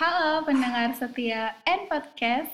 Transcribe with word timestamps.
Halo 0.00 0.48
pendengar 0.48 0.96
setia 0.96 1.52
N 1.68 1.84
Podcast. 1.84 2.48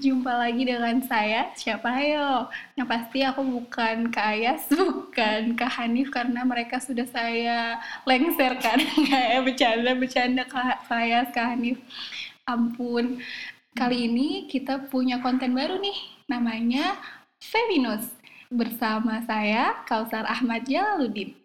Jumpa 0.00 0.32
lagi 0.40 0.64
dengan 0.64 1.04
saya 1.04 1.52
Siapa? 1.52 1.84
Ayo. 1.84 2.48
Yang 2.80 2.88
pasti 2.88 3.20
aku 3.20 3.44
bukan 3.44 4.08
Kak 4.08 4.26
Ayas 4.32 4.64
Bukan 4.72 5.52
Kak 5.52 5.68
Hanif 5.68 6.08
Karena 6.08 6.48
mereka 6.48 6.80
sudah 6.80 7.04
saya 7.12 7.76
lengserkan 8.08 8.80
Kayak 9.12 9.44
bercanda-bercanda 9.44 10.48
Kak 10.48 10.88
Ayas, 10.88 11.28
Kak 11.36 11.52
Hanif. 11.52 11.76
Ampun. 12.48 13.20
Kali 13.76 14.08
ini 14.08 14.48
kita 14.48 14.88
punya 14.88 15.20
konten 15.20 15.52
baru 15.52 15.76
nih 15.76 16.24
Namanya 16.24 16.96
Feminus 17.36 18.08
Bersama 18.48 19.20
saya 19.28 19.84
Kausar 19.84 20.24
Ahmad 20.24 20.64
Jalaluddin 20.64 21.36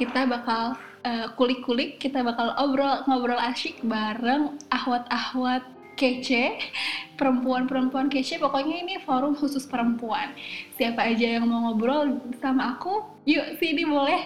kita 0.00 0.24
bakal 0.24 0.80
uh, 1.04 1.28
kulik-kulik, 1.36 2.00
kita 2.00 2.24
bakal 2.24 2.56
obrol 2.56 3.04
ngobrol 3.04 3.36
asyik 3.36 3.76
bareng 3.84 4.56
ahwat-ahwat 4.72 5.60
kece, 6.00 6.56
perempuan-perempuan 7.20 8.08
kece. 8.08 8.40
Pokoknya 8.40 8.80
ini 8.80 8.96
forum 9.04 9.36
khusus 9.36 9.68
perempuan. 9.68 10.32
Siapa 10.80 11.04
aja 11.04 11.36
yang 11.36 11.44
mau 11.44 11.68
ngobrol 11.68 12.16
sama 12.40 12.80
aku, 12.80 13.04
yuk 13.28 13.60
sini 13.60 13.84
boleh 13.84 14.24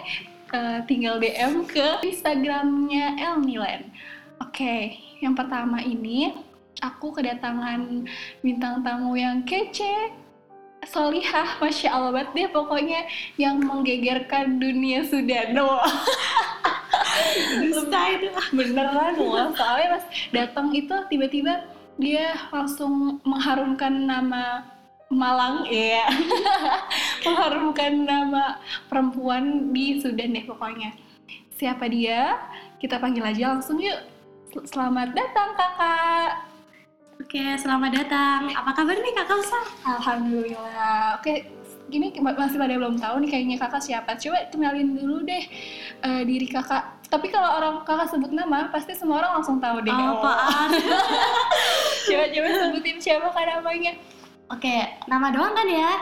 uh, 0.54 0.86
tinggal 0.86 1.18
DM 1.18 1.66
ke 1.66 2.06
Instagramnya 2.06 3.18
El 3.18 3.42
Nilen. 3.42 3.90
Oke, 4.38 4.62
okay, 4.62 4.82
yang 5.18 5.34
pertama 5.34 5.82
ini 5.82 6.30
aku 6.78 7.10
kedatangan 7.10 8.06
bintang 8.46 8.86
tamu 8.86 9.18
yang 9.18 9.42
kece, 9.42 10.14
solihah 10.88 11.58
masya 11.58 11.88
allah 11.92 12.10
banget 12.12 12.30
deh 12.34 12.48
pokoknya 12.52 13.08
yang 13.40 13.60
menggegerkan 13.60 14.60
dunia 14.60 15.04
sudah 15.04 15.52
no 15.52 15.80
dusta 17.60 18.00
itu 18.16 18.28
beneran 18.52 19.14
loh 19.18 19.50
soalnya 19.56 19.98
pas 19.98 20.04
datang 20.30 20.72
itu 20.76 20.94
tiba-tiba 21.08 21.64
dia 21.96 22.34
langsung 22.50 23.22
mengharumkan 23.22 23.92
nama 24.04 24.74
Malang 25.12 25.68
ya 25.68 26.10
mengharumkan 27.28 27.92
nama 28.02 28.58
perempuan 28.88 29.70
di 29.70 30.00
Sudan 30.00 30.32
deh 30.32 30.42
pokoknya. 30.48 30.96
Siapa 31.54 31.86
dia? 31.86 32.40
Kita 32.80 32.98
panggil 32.98 33.22
aja 33.22 33.54
langsung 33.54 33.78
yuk. 33.78 34.00
Selamat 34.64 35.14
datang 35.14 35.54
kakak 35.54 36.53
Oke, 37.24 37.40
selamat 37.56 38.04
datang. 38.04 38.52
Apa 38.52 38.76
kabar 38.76 39.00
nih 39.00 39.16
Kakak 39.16 39.40
Usa? 39.40 39.56
Alhamdulillah. 39.96 41.16
Oke, 41.16 41.48
gini 41.88 42.12
masih 42.20 42.60
pada 42.60 42.76
belum 42.76 43.00
tahu 43.00 43.24
nih 43.24 43.32
kayaknya 43.32 43.56
kakak 43.64 43.80
siapa. 43.80 44.12
Coba 44.20 44.44
kenalin 44.52 44.92
dulu 44.92 45.24
deh 45.24 45.40
uh, 46.04 46.20
diri 46.20 46.44
kakak. 46.44 47.00
Tapi 47.08 47.32
kalau 47.32 47.48
orang 47.56 47.80
kakak 47.88 48.12
sebut 48.12 48.28
nama, 48.28 48.68
pasti 48.68 48.92
semua 48.92 49.24
orang 49.24 49.40
langsung 49.40 49.56
tahu 49.56 49.80
deh. 49.80 49.96
Oh, 49.96 50.20
apaan? 50.20 50.76
Coba-coba 52.12 52.48
sebutin 52.60 53.00
siapa 53.00 53.32
kan 53.32 53.56
namanya. 53.56 53.96
Oke, 54.52 54.84
nama 55.08 55.32
doang 55.32 55.56
kan 55.56 55.64
ya? 55.64 55.92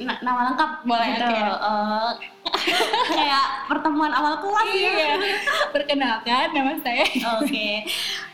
N 0.00 0.08
nama 0.24 0.48
lengkap 0.48 0.88
boleh 0.88 1.08
gitu. 1.12 1.28
Okay. 1.28 1.44
Uh, 1.60 2.10
eh, 2.56 2.80
kayak 3.20 3.68
pertemuan 3.68 4.16
awal 4.16 4.40
kelas 4.40 4.72
ya. 4.72 4.80
iya. 4.80 4.92
ya. 4.96 5.36
Perkenalkan 5.76 6.56
nama 6.56 6.72
saya. 6.80 7.04
Oke. 7.04 7.44
Okay. 7.44 7.74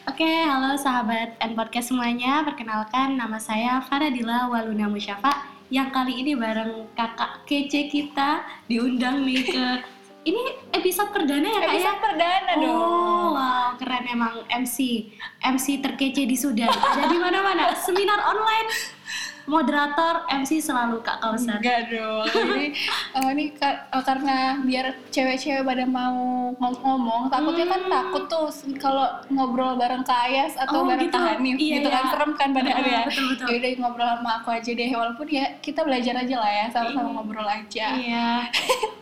Oke, 0.06 0.22
okay, 0.22 0.46
halo 0.46 0.78
sahabat 0.78 1.34
and 1.42 1.58
podcast 1.58 1.90
semuanya. 1.90 2.46
Perkenalkan 2.46 3.18
nama 3.18 3.42
saya 3.42 3.82
Faradila 3.82 4.46
Waluna 4.46 4.86
Musyafa 4.86 5.34
yang 5.66 5.90
kali 5.90 6.22
ini 6.22 6.38
bareng 6.38 6.94
kakak 6.94 7.42
kece 7.42 7.90
kita 7.90 8.46
diundang 8.70 9.26
nih 9.26 9.42
ke 9.42 9.66
ini 10.30 10.62
episode 10.70 11.10
perdana 11.10 11.50
ya 11.50 11.58
kak 11.58 11.66
ya? 11.66 11.74
Episode 11.74 11.98
perdana 11.98 12.52
oh, 12.54 12.62
dong. 12.62 13.34
wow, 13.34 13.68
keren 13.82 14.06
emang 14.06 14.34
MC. 14.46 15.10
MC 15.42 15.82
terkece 15.82 16.22
di 16.22 16.38
Sudan. 16.38 16.70
Ada 16.70 17.10
di 17.10 17.18
mana-mana. 17.18 17.74
Seminar 17.74 18.30
online 18.30 18.70
moderator 19.46 20.26
MC 20.26 20.58
selalu 20.58 21.00
Kak 21.06 21.22
Kausar. 21.22 21.62
Enggak 21.62 21.90
dong. 21.94 22.26
Jadi 22.26 22.66
uh, 23.14 23.28
ini 23.30 23.54
ka 23.54 23.86
uh, 23.94 24.02
karena 24.02 24.58
biar 24.66 24.98
cewek-cewek 25.14 25.62
pada 25.62 25.86
mau 25.86 26.50
ngomong, 26.58 27.30
takutnya 27.30 27.66
kan 27.70 27.80
hmm. 27.80 27.90
kan 27.90 27.94
takut 27.94 28.24
tuh 28.26 28.46
kalau 28.76 29.06
ngobrol 29.30 29.78
bareng 29.78 30.02
Kak 30.02 30.20
Ayas 30.26 30.58
atau 30.58 30.82
oh, 30.82 30.86
bareng 30.90 31.06
gitu. 31.06 31.16
Kak 31.16 31.38
Hanif 31.38 31.56
iya, 31.62 31.74
gitu 31.78 31.88
kan, 31.88 31.94
iya. 31.94 32.02
kan 32.02 32.12
serem 32.12 32.32
kan 32.34 32.48
pada 32.50 32.70
uh, 32.74 32.82
ya. 32.82 33.02
Betul, 33.06 33.24
betul. 33.32 33.46
Yaudah 33.54 33.70
ngobrol 33.78 34.08
sama 34.10 34.30
aku 34.42 34.48
aja 34.50 34.70
deh 34.74 34.90
walaupun 34.90 35.26
ya 35.30 35.46
kita 35.62 35.80
belajar 35.86 36.14
aja 36.18 36.36
lah 36.42 36.50
ya 36.50 36.66
sama-sama 36.74 37.08
iya. 37.08 37.14
ngobrol 37.14 37.48
aja. 37.48 37.86
Iya. 37.96 38.28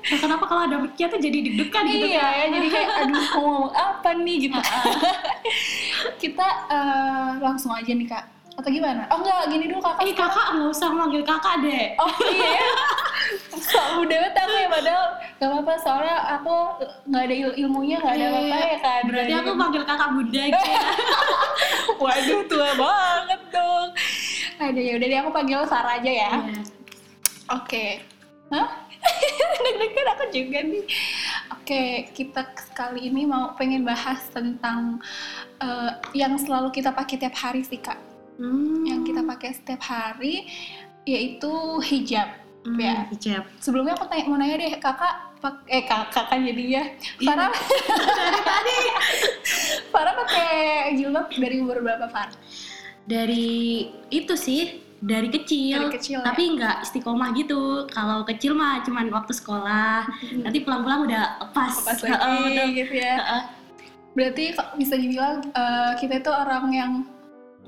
Nah, 0.05 0.19
kenapa 0.21 0.45
kalau 0.45 0.63
ada 0.69 0.77
mic 0.77 1.01
tuh 1.01 1.17
jadi 1.17 1.39
deg-degan 1.41 1.85
gitu 1.89 2.07
Iya 2.13 2.27
ya, 2.29 2.45
jadi 2.53 2.69
kayak 2.69 2.89
aduh 3.01 3.25
mau 3.33 3.45
ngomong 3.49 3.73
apa 3.73 4.11
nih 4.21 4.37
gitu. 4.49 4.61
kita 6.23 6.49
uh, 6.69 7.31
langsung 7.41 7.73
aja 7.73 7.89
nih 7.89 8.05
Kak 8.05 8.34
atau 8.55 8.71
gimana? 8.71 9.03
Oh 9.11 9.19
enggak, 9.19 9.51
gini 9.51 9.65
dulu 9.67 9.83
kakak. 9.83 10.07
Ih 10.07 10.15
kakak 10.15 10.47
nggak 10.55 10.71
usah 10.71 10.89
manggil 10.95 11.23
kakak 11.27 11.55
deh. 11.67 11.85
Oh 11.99 12.15
iya. 12.31 12.63
Sok 13.59 14.07
udah 14.07 14.17
banget 14.23 14.35
aku 14.39 14.55
ya 14.55 14.69
padahal 14.71 15.05
gak 15.35 15.49
apa-apa 15.51 15.75
soalnya 15.83 16.17
aku 16.39 16.55
nggak 17.11 17.23
ada 17.27 17.35
il 17.35 17.51
ilmunya 17.67 17.97
nggak 17.99 18.15
ada 18.15 18.27
apa-apa 18.31 18.57
ya 18.63 18.79
kan. 18.79 19.03
Berarti 19.11 19.33
aku 19.35 19.51
manggil 19.59 19.83
kakak 19.83 20.09
bunda 20.15 20.43
gitu. 20.47 20.71
Ya. 20.71 20.83
Waduh 22.05 22.43
tua 22.47 22.71
banget 22.79 23.41
dong. 23.51 23.89
Ada 24.63 24.81
ya 24.81 24.93
udah 25.03 25.07
deh 25.11 25.19
aku 25.19 25.31
panggil 25.35 25.61
Sarah 25.67 25.99
aja 25.99 26.11
ya. 26.11 26.31
Yeah. 26.31 26.39
Oke. 27.51 27.67
Okay. 27.67 27.91
Hah? 28.55 28.69
Deg-degan 29.65 30.09
aku 30.17 30.25
juga 30.33 30.59
nih. 30.65 30.85
Oke, 31.53 31.83
kita 32.17 32.45
kali 32.73 33.09
ini 33.13 33.29
mau 33.29 33.53
pengen 33.57 33.85
bahas 33.85 34.21
tentang 34.33 35.01
uh, 35.61 35.93
yang 36.17 36.37
selalu 36.41 36.73
kita 36.73 36.93
pakai 36.93 37.21
tiap 37.21 37.37
hari 37.37 37.65
sih 37.65 37.81
kak 37.81 38.14
hmm. 38.39 38.85
yang 38.87 39.01
kita 39.03 39.21
pakai 39.23 39.51
setiap 39.55 39.83
hari 39.85 40.49
yaitu 41.05 41.53
hijab 41.85 42.29
hmm, 42.65 42.79
ya 42.81 43.07
hijab 43.13 43.45
sebelumnya 43.61 43.95
aku 43.95 44.09
tanya 44.09 44.25
mau 44.27 44.39
nanya 44.41 44.57
deh 44.57 44.73
kakak 44.81 45.15
pak 45.45 45.55
eh 45.69 45.85
kakak 45.85 46.25
kan 46.33 46.41
jadinya 46.41 46.83
Farah 47.21 47.53
dari 48.17 48.41
tadi 48.41 48.79
Farah 49.93 50.15
pakai 50.25 50.51
jilbab 50.97 51.31
dari 51.31 51.57
umur 51.63 51.79
berapa 51.85 52.11
Far? 52.11 52.33
Dari 53.05 53.87
itu 54.09 54.35
sih 54.35 54.81
dari 55.05 55.29
kecil, 55.29 55.93
dari 55.93 55.95
kecil 56.01 56.19
tapi 56.25 56.43
ya? 56.49 56.53
nggak 56.57 56.77
istiqomah 56.89 57.31
gitu. 57.37 57.85
Kalau 57.93 58.25
kecil 58.25 58.57
mah 58.57 58.81
cuman 58.83 59.13
waktu 59.13 59.37
sekolah, 59.37 60.09
hmm. 60.09 60.49
nanti 60.49 60.65
pulang-pulang 60.65 61.05
udah 61.05 61.45
lepas. 61.45 61.85
Lepas 61.85 62.01
lagi 62.09 62.57
uh, 62.57 62.69
gitu 62.73 62.95
ya. 62.97 63.17
Uh, 63.21 63.45
Berarti 64.15 64.55
bisa 64.79 64.95
dibilang 64.95 65.43
uh, 65.53 65.93
kita 65.99 66.23
itu 66.23 66.31
orang 66.31 66.65
yang 66.71 66.93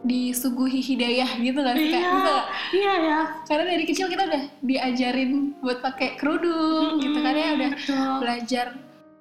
disuguhi 0.06 0.80
hidayah 0.80 1.30
gitu 1.42 1.60
kan 1.60 1.74
iya, 1.74 1.98
gitu 1.98 2.34
iya 2.78 2.94
ya 3.02 3.20
karena 3.50 3.64
dari 3.74 3.84
kecil 3.84 4.06
kita 4.06 4.22
udah 4.30 4.42
diajarin 4.62 5.58
buat 5.58 5.82
pakai 5.82 6.14
kerudung 6.14 6.96
hmm, 6.96 7.02
gitu 7.02 7.18
kan 7.20 7.34
ya 7.34 7.48
udah 7.58 7.70
betul. 7.74 8.12
belajar 8.22 8.66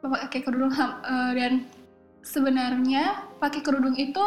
pakai 0.06 0.40
kerudung 0.46 0.72
uh, 0.78 1.32
dan 1.34 1.66
sebenarnya 2.22 3.26
pakai 3.42 3.66
kerudung 3.66 3.98
itu 3.98 4.26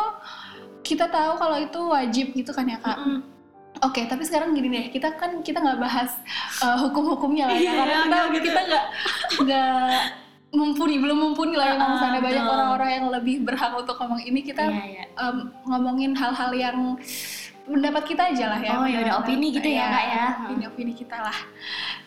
kita 0.83 1.07
tahu 1.07 1.39
kalau 1.39 1.57
itu 1.63 1.81
wajib 1.87 2.27
gitu 2.35 2.51
kan 2.51 2.67
ya 2.67 2.79
kak 2.83 2.99
mm 2.99 3.07
-hmm. 3.07 3.21
Oke, 3.79 4.03
okay, 4.03 4.05
tapi 4.11 4.27
sekarang 4.27 4.59
gini 4.59 4.75
deh, 4.75 4.87
kita 4.91 5.15
kan 5.15 5.39
kita 5.39 5.63
nggak 5.63 5.79
bahas 5.79 6.11
uh, 6.67 6.83
hukum-hukumnya 6.83 7.47
lah 7.47 7.59
ya, 7.63 7.73
karena 7.79 7.99
kita 8.03 8.19
gitu. 8.35 8.47
kita 8.51 8.61
nggak 8.67 8.85
nggak 9.47 9.99
mumpuni 10.49 10.97
belum 10.97 11.19
mumpuni 11.21 11.55
lah 11.55 11.77
yang 11.77 11.83
uh, 11.85 12.01
sana 12.01 12.19
banyak 12.25 12.41
orang-orang 12.41 12.91
yang 13.01 13.07
lebih 13.13 13.45
berhak 13.45 13.73
untuk 13.77 14.01
ngomong. 14.01 14.21
Ini 14.25 14.41
kita 14.41 14.65
yeah, 14.65 15.05
yeah. 15.05 15.07
Um, 15.21 15.53
ngomongin 15.69 16.17
hal-hal 16.17 16.51
yang 16.57 16.97
pendapat 17.69 18.09
kita 18.09 18.33
aja 18.33 18.57
lah 18.57 18.61
ya 18.65 18.81
oh 18.81 18.89
ya 18.89 19.05
udah 19.05 19.21
opini 19.21 19.53
gitu 19.53 19.69
ya, 19.69 19.85
ya 19.85 19.87
kak 19.93 20.05
ya. 20.09 20.27
Opini 20.49 20.65
opini 20.73 20.93
kita 20.97 21.21
lah. 21.21 21.39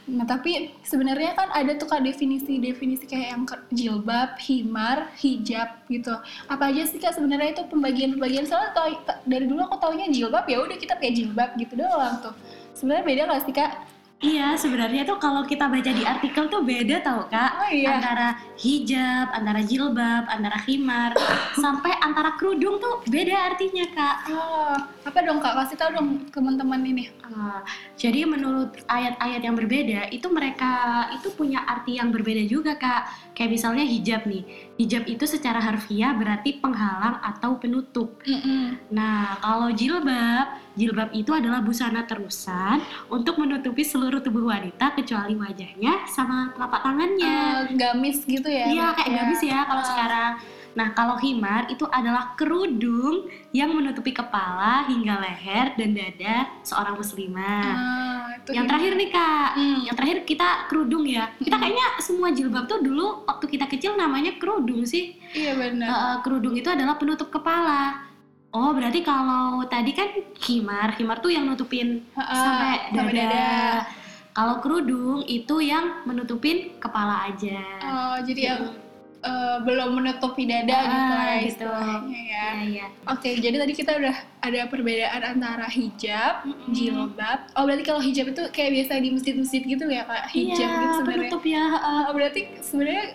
Nah 0.09 0.25
tapi 0.25 0.73
sebenarnya 0.81 1.37
kan 1.37 1.53
ada 1.53 1.77
tuh 1.77 1.85
kak 1.85 2.01
definisi 2.01 2.57
definisi 2.57 3.05
kayak 3.05 3.37
yang 3.37 3.43
jilbab 3.69 4.41
himar 4.41 5.13
hijab 5.21 5.85
gitu. 5.85 6.17
Apa 6.49 6.73
aja 6.73 6.81
sih 6.89 6.97
kak 6.97 7.13
sebenarnya 7.13 7.53
itu 7.53 7.63
pembagian 7.69 8.17
pembagian 8.17 8.49
soalnya 8.49 8.73
tau, 8.73 8.89
dari 9.29 9.45
dulu 9.45 9.61
aku 9.69 9.77
taunya 9.77 10.09
jilbab 10.09 10.49
ya 10.49 10.65
udah 10.65 10.77
kita 10.81 10.97
pakai 10.97 11.13
jilbab 11.13 11.53
gitu 11.61 11.77
doang 11.77 12.17
tuh. 12.25 12.33
Sebenarnya 12.73 13.05
beda 13.05 13.21
gak 13.29 13.43
sih 13.45 13.53
kak? 13.53 13.71
Iya, 14.21 14.53
sebenarnya 14.53 15.01
tuh 15.01 15.17
kalau 15.17 15.41
kita 15.49 15.65
baca 15.65 15.91
di 15.93 16.05
artikel 16.05 16.45
tuh 16.45 16.61
beda 16.61 17.01
tau 17.01 17.25
kak 17.25 17.51
oh, 17.61 17.69
iya. 17.71 17.97
Antara 17.97 18.27
hijab, 18.57 19.27
antara 19.31 19.61
jilbab, 19.61 20.23
antara 20.27 20.57
khimar 20.65 21.13
Sampai 21.63 21.93
antara 22.01 22.35
kerudung 22.35 22.81
tuh 22.81 23.05
beda 23.07 23.53
artinya 23.53 23.85
kak 23.93 24.15
oh, 24.33 24.75
Apa 25.05 25.19
dong 25.21 25.39
kak? 25.39 25.53
Kasih 25.53 25.77
tau 25.77 25.93
dong 25.93 26.25
teman-teman 26.33 26.81
ini 26.81 27.13
uh, 27.29 27.61
Jadi 27.95 28.25
menurut 28.25 28.73
ayat-ayat 28.89 29.41
yang 29.45 29.55
berbeda 29.55 30.09
Itu 30.09 30.33
mereka 30.33 31.05
itu 31.13 31.29
punya 31.33 31.61
arti 31.63 32.01
yang 32.01 32.09
berbeda 32.09 32.43
juga 32.49 32.75
kak 32.75 33.33
Kayak 33.37 33.51
misalnya 33.57 33.85
hijab 33.85 34.25
nih 34.25 34.71
hijab 34.81 35.05
itu 35.05 35.29
secara 35.29 35.61
harfiah 35.61 36.17
berarti 36.17 36.57
penghalang 36.57 37.21
atau 37.21 37.61
penutup. 37.61 38.17
Mm-mm. 38.25 38.81
Nah, 38.89 39.37
kalau 39.37 39.69
jilbab, 39.69 40.57
jilbab 40.73 41.13
itu 41.13 41.29
adalah 41.29 41.61
busana 41.61 42.01
terusan 42.09 42.81
untuk 43.13 43.37
menutupi 43.37 43.85
seluruh 43.85 44.25
tubuh 44.25 44.49
wanita 44.49 44.97
kecuali 44.97 45.37
wajahnya 45.37 46.09
sama 46.09 46.49
telapak 46.57 46.81
tangannya. 46.81 47.37
Gamis 47.73 48.17
gitu 48.25 48.45
ya 48.45 48.65
Iya, 48.65 48.87
kayak 48.93 49.07
ya. 49.07 49.15
gamis 49.17 49.41
ya 49.43 49.59
kalau 49.63 49.79
Ah. 49.79 49.87
sekarang. 49.87 50.33
Nah, 50.71 50.87
kalau 50.89 51.19
himar 51.19 51.67
itu 51.67 51.83
adalah 51.85 52.31
kerudung 52.33 53.27
yang 53.51 53.69
menutupi 53.69 54.11
kepala 54.11 54.87
hingga 54.87 55.19
leher 55.19 55.75
dan 55.75 55.91
dada 55.91 56.47
seorang 56.61 56.95
muslimah. 56.95 57.65
Ah, 57.67 58.25
itu 58.33 58.55
yang 58.55 58.63
terakhir 58.65 58.95
nih 58.95 59.09
kak, 59.09 59.49
Hmm. 59.51 59.79
yang 59.83 59.91
terakhir 59.93 60.17
kita 60.23 60.47
kerudung 60.65 61.03
ya. 61.03 61.27
Kita 61.35 61.53
Hmm. 61.53 61.63
kayaknya 61.67 61.87
semua 61.99 62.31
jilbab 62.31 62.65
tuh 62.65 62.79
dulu 62.79 63.27
waktu 63.27 63.45
kita 63.49 63.67
kecil 63.67 63.93
namanya 63.95 64.31
kerudung 64.33 64.83
sih. 64.83 65.19
iya 65.33 65.51
benar 65.53 65.87
Eh, 65.87 66.15
kerudung 66.23 66.55
itu 66.55 66.67
adalah 66.67 66.95
penutup 66.95 67.27
kepala. 67.29 68.07
Oh, 68.49 68.71
berarti 68.71 68.99
kalau 69.01 69.63
tadi 69.65 69.91
kan 69.91 70.07
himar, 70.41 70.95
himar 70.95 71.19
tuh 71.19 71.31
yang 71.31 71.43
nutupin 71.45 72.03
Ah, 72.13 72.31
sampai 72.31 72.71
sampai 72.89 73.13
dada. 73.13 73.47
Kalau 74.31 74.63
kerudung 74.63 75.23
itu 75.23 75.59
yang 75.59 76.03
menutupin 76.03 76.79
kepala 76.79 77.27
aja. 77.27 77.59
Oh, 77.81 78.15
jadi 78.21 78.31
Gitu. 78.37 78.47
yang 78.47 78.61
eh, 79.21 79.57
belum 79.61 80.01
menutupi 80.01 80.49
dada 80.49 80.73
Ah, 80.73 80.81
gitu 80.87 81.13
lah 81.13 81.35
gitu. 81.37 81.45
istilahnya 81.45 82.09
ya. 82.09 82.25
Iya, 82.25 82.47
iya. 82.65 82.85
Oke, 83.05 83.37
jadi 83.37 83.53
tadi 83.53 83.73
kita 83.75 83.91
udah 83.93 84.15
ada 84.41 84.65
perbedaan 84.65 85.21
antara 85.21 85.69
hijab, 85.69 86.41
Mm-mm. 86.41 86.73
jilbab. 86.73 87.53
Oh, 87.53 87.69
berarti 87.69 87.83
kalau 87.83 88.01
hijab 88.01 88.33
itu 88.33 88.41
kayak 88.49 88.71
biasa 88.73 88.97
di 88.97 89.09
masjid-masjid 89.13 89.61
gitu 89.61 89.85
ya, 89.85 90.09
Kak? 90.09 90.25
Hijab 90.25 90.57
iya, 90.65 90.81
gitu 90.81 90.93
sebenarnya. 90.97 91.21
penutup 91.27 91.43
ya. 91.45 91.63
heeh. 91.69 92.01
Oh, 92.01 92.13
berarti 92.15 92.41
sebenarnya 92.65 93.05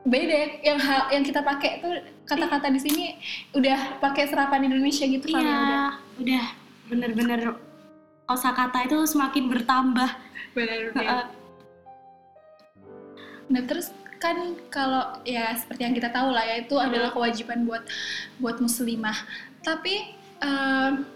beda 0.00 0.32
ya. 0.32 0.48
yang 0.64 0.78
hal 0.80 1.00
yang 1.12 1.24
kita 1.28 1.40
pakai 1.44 1.70
tuh 1.76 1.92
kata-kata 2.24 2.66
di 2.72 2.80
sini 2.80 3.04
udah 3.52 4.00
pakai 4.00 4.32
serapan 4.32 4.64
Indonesia 4.64 5.04
gitu 5.04 5.28
kali 5.28 5.44
ya 5.44 5.56
udah. 5.60 5.60
Iya, 5.60 5.92
udah 6.16 6.44
bener-bener 6.88 7.40
kosakata 8.24 8.88
itu 8.88 8.96
semakin 9.04 9.44
bertambah. 9.44 10.08
Benar. 10.54 11.30
Nah, 13.50 13.62
terus 13.66 13.90
kan 14.20 14.36
kalau 14.68 15.24
ya 15.24 15.56
seperti 15.56 15.80
yang 15.82 15.96
kita 15.96 16.12
tahu 16.12 16.30
lah 16.30 16.44
ya 16.44 16.60
itu 16.60 16.76
adalah 16.76 17.10
kewajiban 17.10 17.64
buat 17.64 17.82
buat 18.38 18.60
muslimah. 18.60 19.16
Tapi 19.64 20.14
em, 20.44 21.08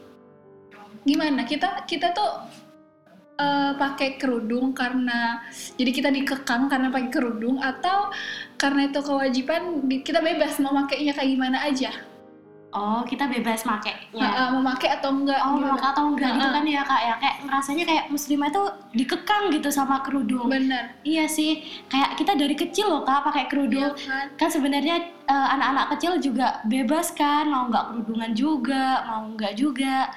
gimana? 1.04 1.44
Kita 1.44 1.84
kita 1.84 2.16
tuh 2.16 2.32
eh, 3.38 3.72
pakai 3.76 4.16
kerudung 4.16 4.72
karena 4.72 5.44
jadi 5.76 5.90
kita 5.92 6.08
dikekang 6.10 6.72
karena 6.72 6.88
pakai 6.88 7.10
kerudung 7.12 7.60
atau 7.60 8.10
karena 8.56 8.88
itu 8.88 9.00
kewajiban 9.04 9.84
kita 10.02 10.24
bebas 10.24 10.56
mau 10.64 10.72
makainya 10.72 11.12
kayak 11.12 11.30
gimana 11.38 11.58
aja. 11.60 12.13
Oh, 12.74 13.06
kita 13.06 13.30
bebas 13.30 13.62
makainya. 13.62 14.18
Eh, 14.34 14.48
mau 14.50 14.66
pakai 14.74 14.98
atau 14.98 15.14
enggak 15.14 15.38
Oh, 15.46 15.54
gitu. 15.54 15.62
mau 15.62 15.78
pakai 15.78 15.90
atau 15.94 16.04
enggak 16.10 16.30
gitu 16.34 16.42
Heeh. 16.42 16.56
kan 16.58 16.64
ya 16.66 16.82
kak 16.82 17.00
ya 17.00 17.14
kayak 17.22 17.36
ngerasanya 17.46 17.84
kayak 17.86 18.04
muslimah 18.10 18.48
itu 18.50 18.62
dikekang 18.92 19.44
gitu 19.54 19.68
sama 19.70 20.02
kerudung. 20.02 20.50
Bener. 20.50 20.90
Iya 21.06 21.30
sih, 21.30 21.62
kayak 21.86 22.18
kita 22.18 22.34
dari 22.34 22.58
kecil 22.58 22.90
loh 22.90 23.06
kak 23.06 23.22
pakai 23.22 23.46
Iya 23.46 23.50
kerudung. 23.54 23.92
kan? 23.94 24.26
Kan 24.34 24.48
sebenarnya 24.50 24.96
eh, 25.06 25.48
anak-anak 25.54 25.86
kecil 25.94 26.12
juga 26.18 26.58
bebas 26.66 27.14
kan, 27.14 27.46
mau 27.46 27.70
nggak 27.70 27.84
kerudungan 27.94 28.32
juga, 28.34 29.06
mau 29.06 29.22
nggak 29.30 29.54
juga. 29.54 30.10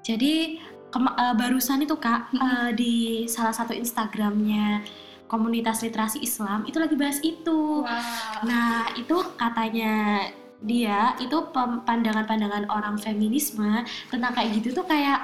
Jadi 0.00 0.62
kema- 0.94 1.18
eh, 1.18 1.34
barusan 1.34 1.82
itu 1.82 1.98
kak 1.98 2.30
Mm-mm. 2.30 2.38
eh, 2.38 2.70
di 2.72 2.94
salah 3.26 3.50
satu 3.50 3.74
Instagramnya 3.74 4.86
komunitas 5.26 5.82
literasi 5.82 6.22
Islam 6.22 6.62
itu 6.64 6.78
lagi 6.78 6.94
bahas 6.94 7.18
itu. 7.18 7.82
Wah. 7.82 8.46
Nah 8.46 8.94
itu 8.94 9.18
katanya 9.34 10.22
dia 10.64 11.12
itu 11.20 11.36
pandangan-pandangan 11.84 12.64
orang 12.68 12.96
feminisme 12.96 13.68
tentang 14.08 14.32
kayak 14.32 14.56
gitu 14.56 14.72
tuh 14.72 14.84
kayak 14.84 15.20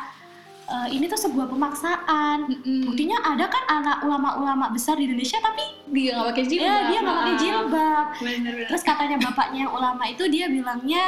eh, 0.69 0.89
ini 0.93 1.09
tuh 1.09 1.19
sebuah 1.19 1.49
pemaksaan. 1.49 2.47
Mm-mm. 2.47 2.87
Buktinya 2.87 3.25
ada 3.25 3.49
kan 3.49 3.65
anak 3.67 4.05
ulama-ulama 4.05 4.69
besar 4.69 4.95
di 4.95 5.09
Indonesia 5.09 5.41
tapi 5.41 5.65
dia 5.91 6.15
nggak 6.15 6.29
pakai 6.31 6.45
jilbab. 6.47 6.69
ya 6.69 6.77
dia 6.87 6.99
nggak 7.01 7.17
pakai 7.17 7.33
Ah. 7.33 7.41
jilbab. 7.41 8.07
Bener 8.21 8.53
bener. 8.55 8.67
Terus 8.69 8.83
katanya 8.85 9.17
bapaknya 9.19 9.59
yang 9.65 9.73
ulama 9.73 10.05
itu 10.07 10.25
dia 10.29 10.47
bilangnya 10.47 11.05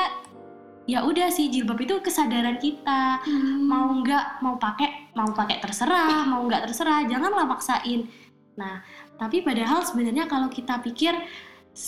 ya 0.82 1.06
udah 1.06 1.31
sih 1.31 1.46
jilbab 1.46 1.78
itu 1.78 1.94
kesadaran 2.02 2.58
kita 2.58 3.23
Hmm. 3.23 3.70
mau 3.70 3.87
nggak 3.94 4.43
mau 4.43 4.58
pakai 4.58 5.14
mau 5.14 5.31
pakai 5.31 5.62
terserah 5.62 6.26
mau 6.26 6.43
nggak 6.43 6.67
terserah 6.67 7.06
janganlah 7.06 7.46
maksain. 7.46 8.11
Nah 8.58 8.82
tapi 9.14 9.46
padahal 9.46 9.87
sebenarnya 9.87 10.26
kalau 10.26 10.50
kita 10.50 10.82
pikir 10.82 11.14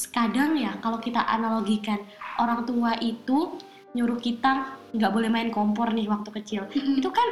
kadang 0.08 0.55
ya 0.55 0.79
kalau 0.79 0.97
kita 0.97 1.20
analogikan 1.20 1.99
orang 2.39 2.65
tua 2.65 2.97
itu 2.99 3.59
nyuruh 3.95 4.19
kita 4.19 4.75
nggak 4.95 5.13
boleh 5.13 5.31
main 5.31 5.51
kompor 5.51 5.91
nih 5.91 6.07
waktu 6.07 6.31
kecil 6.43 6.63
Mm-mm. 6.71 6.99
itu 6.99 7.11
kan 7.11 7.29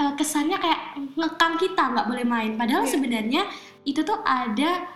eh, 0.00 0.12
kesannya 0.16 0.56
kayak 0.56 0.80
ngekang 1.16 1.54
kita 1.60 1.82
nggak 1.92 2.06
boleh 2.08 2.24
main 2.24 2.56
padahal 2.56 2.84
Iya. 2.84 2.92
sebenarnya 2.96 3.42
itu 3.84 4.00
tuh 4.00 4.20
ada 4.24 4.88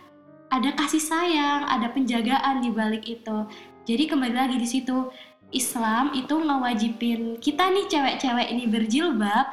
ada 0.47 0.71
kasih 0.73 1.03
sayang 1.03 1.67
ada 1.67 1.91
penjagaan 1.91 2.63
di 2.63 2.71
balik 2.71 3.05
itu 3.05 3.45
jadi 3.85 4.09
kembali 4.09 4.35
lagi 4.35 4.57
di 4.57 4.69
situ 4.69 5.11
Islam 5.51 6.11
itu 6.13 6.35
ngewajibin 6.37 7.39
kita 7.39 7.71
nih 7.71 7.87
cewek-cewek 7.87 8.47
ini 8.51 8.65
berjilbab 8.67 9.47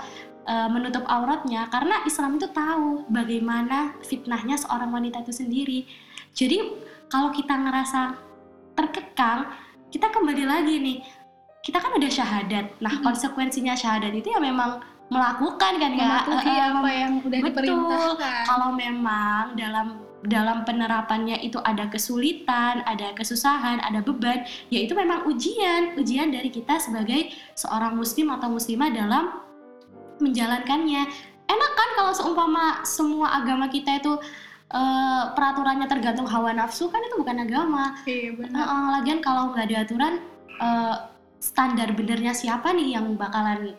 eh, 0.48 0.70
menutup 0.72 1.04
auratnya 1.08 1.68
karena 1.68 2.04
Islam 2.04 2.40
itu 2.40 2.48
tahu 2.52 3.08
bagaimana 3.08 4.00
fitnahnya 4.04 4.56
seorang 4.56 4.92
wanita 4.92 5.24
itu 5.24 5.34
sendiri 5.34 5.80
jadi 6.34 6.60
kalau 7.08 7.30
kita 7.30 7.54
ngerasa 7.54 8.18
terkekang 8.74 9.46
kita 9.94 10.10
kembali 10.10 10.44
lagi 10.50 10.82
nih 10.82 10.98
kita 11.62 11.78
kan 11.78 11.94
udah 11.94 12.10
syahadat 12.10 12.66
nah 12.82 12.98
konsekuensinya 13.06 13.78
syahadat 13.78 14.10
itu 14.18 14.34
ya 14.34 14.42
memang 14.42 14.82
melakukan 15.14 15.78
kan 15.78 15.92
ya 15.94 16.02
mematuhi 16.02 16.50
eh, 16.50 16.66
apa 16.74 16.90
yang 16.90 17.14
udah 17.22 17.40
betul. 17.46 17.62
diperintahkan. 17.62 18.44
kalau 18.50 18.70
memang 18.74 19.54
dalam 19.54 19.88
dalam 20.24 20.64
penerapannya 20.64 21.36
itu 21.44 21.60
ada 21.68 21.92
kesulitan, 21.92 22.80
ada 22.88 23.12
kesusahan, 23.12 23.84
ada 23.84 24.00
beban, 24.00 24.48
ya 24.72 24.80
itu 24.80 24.96
memang 24.96 25.28
ujian, 25.28 26.00
ujian 26.00 26.32
dari 26.32 26.48
kita 26.48 26.80
sebagai 26.80 27.28
seorang 27.60 28.00
muslim 28.00 28.32
atau 28.32 28.48
muslimah 28.48 28.88
dalam 28.96 29.44
menjalankannya. 30.24 31.04
Enak 31.44 31.72
kan 31.76 31.90
kalau 32.00 32.12
seumpama 32.16 32.88
semua 32.88 33.36
agama 33.36 33.68
kita 33.68 34.00
itu 34.00 34.16
eh, 34.74 35.24
peraturannya 35.32 35.86
tergantung 35.86 36.26
hawa 36.26 36.52
nafsu 36.52 36.88
kan 36.88 37.00
itu 37.00 37.16
bukan 37.16 37.38
agama. 37.40 37.94
Iya 38.04 38.34
benar. 38.34 38.58
eh, 38.60 38.88
lagian 38.92 39.20
kalau 39.20 39.50
nggak 39.50 39.66
ada 39.66 39.78
aturan 39.82 40.14
eh, 40.58 40.96
standar 41.38 41.92
benernya 41.92 42.32
siapa 42.32 42.72
nih 42.72 42.96
yang 42.96 43.14
bakalan 43.14 43.76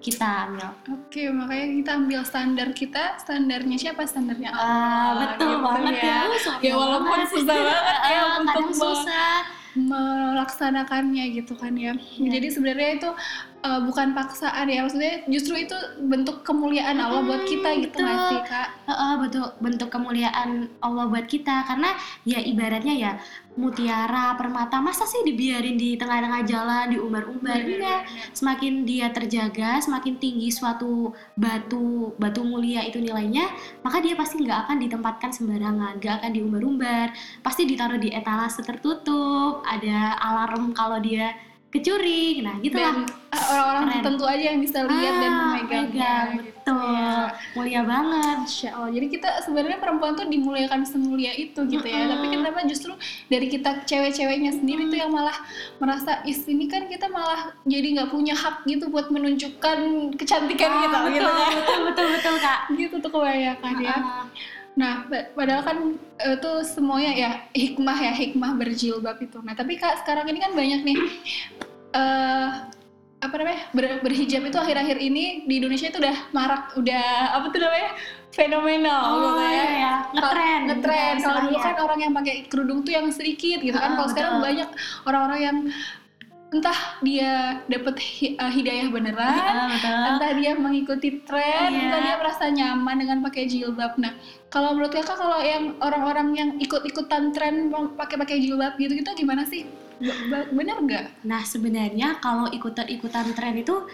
kita 0.00 0.48
ambil? 0.48 0.72
Oke, 0.90 1.28
makanya 1.28 1.66
kita 1.76 1.90
ambil 1.94 2.20
standar 2.22 2.68
kita, 2.72 3.18
standarnya 3.18 3.76
siapa? 3.76 4.00
Standarnya 4.02 4.48
Ah, 4.48 4.56
Allah. 4.56 5.36
betul 5.36 5.50
gitu 5.50 5.60
banget 5.60 5.94
ya. 5.94 6.00
ya. 6.00 6.20
Uh, 6.24 6.56
Ya 6.58 6.72
walaupun 6.74 7.08
banget. 7.12 7.28
susah 7.30 7.56
banget 7.58 7.84
ya 8.00 8.16
Ah, 8.16 8.32
untuk 8.38 8.48
kadang 8.48 8.72
susah. 8.72 9.36
melaksanakannya 9.70 11.24
gitu 11.32 11.52
kan 11.54 11.72
ya. 11.74 11.92
Iya. 12.16 12.30
Jadi 12.32 12.48
sebenarnya 12.48 12.90
itu 12.96 13.10
uh, 13.60 13.80
bukan 13.84 14.12
paksaan 14.16 14.66
ya, 14.68 14.84
maksudnya 14.84 15.24
justru 15.28 15.54
itu 15.56 15.76
bentuk 16.08 16.42
kemuliaan 16.44 16.96
Allah 17.00 17.22
buat 17.24 17.44
kita 17.44 17.68
Hmm, 17.70 17.82
gitu 17.84 18.00
betul. 18.00 18.28
sih 18.32 18.40
kak? 18.48 18.68
Heeh, 18.88 19.12
betul. 19.20 19.46
Bentuk 19.60 19.88
kemuliaan 19.92 20.68
Allah 20.80 21.04
buat 21.08 21.26
kita. 21.28 21.64
Karena 21.68 21.92
ya 22.24 22.40
ibaratnya 22.40 22.94
ya 22.96 23.12
mutiara 23.58 24.38
permata 24.38 24.78
masa 24.78 25.04
sih 25.10 25.26
dibiarin 25.26 25.74
di 25.74 25.98
tengah-tengah 25.98 26.46
jalan 26.46 26.86
diumbar-umbar 26.94 27.58
enggak. 27.60 28.06
semakin 28.30 28.86
dia 28.86 29.10
terjaga 29.10 29.82
semakin 29.82 30.16
tinggi 30.22 30.48
suatu 30.54 31.10
batu 31.34 32.14
batu 32.14 32.46
mulia 32.46 32.86
itu 32.86 33.02
nilainya 33.02 33.50
maka 33.82 33.98
dia 33.98 34.14
pasti 34.14 34.38
nggak 34.46 34.70
akan 34.70 34.76
ditempatkan 34.80 35.30
sembarangan 35.34 35.98
nggak 35.98 36.14
akan 36.22 36.30
diumbar-umbar. 36.32 37.06
Pasti 37.42 37.66
ditaruh 37.66 37.98
di 38.00 38.14
etalase 38.14 38.62
tertutup 38.62 39.66
ada 39.66 40.16
alarm 40.22 40.72
kalau 40.72 41.02
dia 41.02 41.34
kecuri 41.70 42.42
nah 42.42 42.58
gitu 42.58 42.74
Dan 42.74 43.06
lah 43.06 43.06
uh, 43.30 43.44
orang-orang 43.48 43.84
tertentu 43.94 44.24
aja 44.26 44.44
yang 44.50 44.58
bisa 44.58 44.78
lihat 44.82 45.14
dan 45.16 45.30
Ah, 45.30 45.38
memegangnya. 45.54 45.86
megang, 45.86 46.28
gitu 46.34 46.48
betul 46.50 46.82
ya. 46.92 47.14
mulia 47.52 47.80
banget 47.82 48.38
Allah. 48.68 48.90
Jadi 48.90 49.06
kita 49.08 49.28
sebenarnya 49.40 49.78
perempuan 49.78 50.12
tuh 50.12 50.26
dimuliakan 50.26 50.82
semulia 50.82 51.30
itu 51.32 51.60
gitu 51.64 51.82
ya. 51.82 52.04
Mm-mm. 52.04 52.12
Tapi 52.12 52.26
kenapa 52.28 52.58
justru 52.64 52.92
dari 53.26 53.46
kita 53.46 53.82
cewek-ceweknya 53.84 54.52
sendiri 54.52 54.86
tuh 54.86 54.98
yang 54.98 55.10
malah 55.10 55.34
merasa 55.78 56.20
is 56.22 56.42
ini 56.44 56.66
kan 56.66 56.84
kita 56.84 57.06
malah 57.06 57.54
jadi 57.64 57.86
nggak 57.96 58.10
punya 58.10 58.34
hak 58.34 58.66
gitu 58.66 58.86
buat 58.86 59.08
menunjukkan 59.08 59.78
kecantikan 60.14 60.68
Ah, 60.68 60.80
kita 60.82 60.98
betul, 61.00 61.12
gitu 61.12 61.30
ya. 61.30 61.48
betul 61.54 61.78
betul 61.86 62.06
betul 62.10 62.34
kak 62.36 62.60
Gitu 62.72 62.94
tuh 62.98 63.10
kebanyakan 63.10 63.74
ya. 63.78 63.96
Ah, 64.80 64.82
Nah, 64.82 64.94
pa- 65.04 65.28
padahal 65.36 65.62
kan 65.62 65.76
eh, 66.18 66.36
tuh 66.36 66.64
semuanya 66.64 67.12
ya 67.14 67.30
hikmah 67.52 67.98
ya 68.00 68.12
hikmah 68.12 68.56
berjilbab 68.56 69.20
itu. 69.20 69.36
Nah, 69.40 69.52
tapi 69.52 69.76
kak 69.76 70.00
sekarang 70.00 70.24
ini 70.26 70.40
kan 70.40 70.52
banyak 70.52 70.80
nih 70.82 70.98
eh 71.90 72.48
apa 73.20 73.34
namanya 73.36 73.68
ber- 73.76 74.00
berhijab 74.00 74.40
itu 74.40 74.56
akhir-akhir 74.56 74.96
ini 74.96 75.44
di 75.44 75.60
Indonesia 75.60 75.92
itu 75.92 76.00
udah 76.00 76.16
marak 76.32 76.72
udah 76.72 77.04
apa 77.36 77.52
tuh 77.52 77.60
namanya 77.60 77.90
fenomenal 78.32 79.02
Oh 79.04 79.18
gitu 79.20 79.42
ya 79.44 79.50
iya 79.52 79.64
ya, 79.76 79.92
ngetren. 80.16 80.60
ngetren 80.72 81.12
gitu 81.20 81.26
kalau 81.28 81.40
dulu 81.44 81.58
kan 81.60 81.76
orang 81.76 81.98
yang 82.00 82.12
pakai 82.16 82.34
kerudung 82.48 82.80
tuh 82.80 82.96
yang 82.96 83.06
sedikit 83.12 83.60
gitu 83.60 83.76
kan 83.76 83.92
Ah, 83.92 83.96
kalau 84.00 84.08
sekarang 84.08 84.32
betul. 84.40 84.46
banyak 84.48 84.68
orang-orang 85.04 85.40
yang 85.44 85.56
entah 86.50 86.98
dia 87.06 87.62
dapet 87.70 87.94
hi- 88.02 88.34
uh, 88.34 88.50
hidayah 88.50 88.90
beneran 88.90 89.70
betul. 89.70 90.02
entah 90.10 90.30
dia 90.34 90.52
mengikuti 90.58 91.22
tren, 91.22 91.70
Iya. 91.70 91.78
entah 91.86 92.00
dia 92.02 92.14
merasa 92.18 92.44
nyaman 92.50 92.96
dengan 92.98 93.18
pakai 93.22 93.46
jilbab. 93.46 93.94
Nah, 94.02 94.18
kalau 94.50 94.74
menurut 94.74 94.90
kakak 94.90 95.14
kalau 95.14 95.38
yang 95.38 95.78
orang-orang 95.78 96.28
yang 96.34 96.50
ikut-ikutan 96.58 97.30
tren 97.30 97.70
pakai-pakai 97.94 98.42
jilbab 98.42 98.74
gitu-gitu 98.82 99.14
gimana 99.14 99.46
sih? 99.46 99.62
Bener 100.50 100.80
nggak? 100.80 101.22
Nah 101.28 101.44
sebenarnya 101.46 102.18
kalau 102.18 102.50
ikutan-ikutan 102.50 103.30
tren 103.36 103.54
itu 103.54 103.86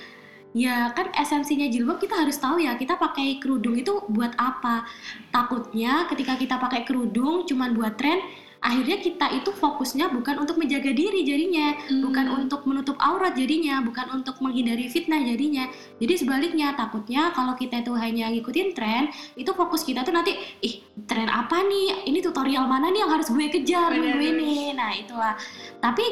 ya 0.56 0.88
kan 0.96 1.12
esensinya 1.12 1.68
jilbab 1.68 2.00
kita 2.00 2.16
harus 2.16 2.40
tahu 2.40 2.56
ya 2.64 2.78
kita 2.80 2.96
pakai 2.96 3.36
kerudung 3.36 3.76
itu 3.76 4.00
buat 4.08 4.32
apa. 4.40 4.88
Takutnya 5.28 6.08
ketika 6.08 6.40
kita 6.40 6.56
pakai 6.56 6.88
kerudung 6.88 7.44
cuman 7.44 7.76
buat 7.76 8.00
tren, 8.00 8.22
akhirnya 8.66 8.98
kita 8.98 9.26
itu 9.30 9.54
fokusnya 9.54 10.10
bukan 10.10 10.42
untuk 10.42 10.58
menjaga 10.58 10.90
diri 10.90 11.22
jadinya, 11.22 11.78
bukan 12.02 12.26
untuk 12.34 12.66
menutup 12.66 12.98
aurat 12.98 13.32
jadinya, 13.32 13.78
bukan 13.78 14.10
untuk 14.10 14.42
menghindari 14.42 14.90
fitnah 14.90 15.22
jadinya. 15.22 15.70
Jadi 15.96 16.14
sebaliknya 16.18 16.74
takutnya 16.74 17.30
kalau 17.30 17.54
kita 17.54 17.80
itu 17.80 17.94
hanya 17.94 18.26
ngikutin 18.28 18.74
tren, 18.74 19.06
itu 19.38 19.54
fokus 19.54 19.86
kita 19.86 20.02
tuh 20.02 20.10
nanti 20.10 20.34
ih 20.60 20.74
tren 21.06 21.30
apa 21.30 21.62
nih? 21.62 22.10
Ini 22.10 22.18
tutorial 22.20 22.66
mana 22.66 22.90
nih 22.90 23.06
yang 23.06 23.12
harus 23.14 23.30
gue 23.30 23.46
kejar 23.46 23.94
Bener. 23.94 24.18
minggu 24.18 24.18
ini. 24.34 24.74
Nah, 24.74 24.90
itulah. 24.92 25.38
Tapi 25.78 26.02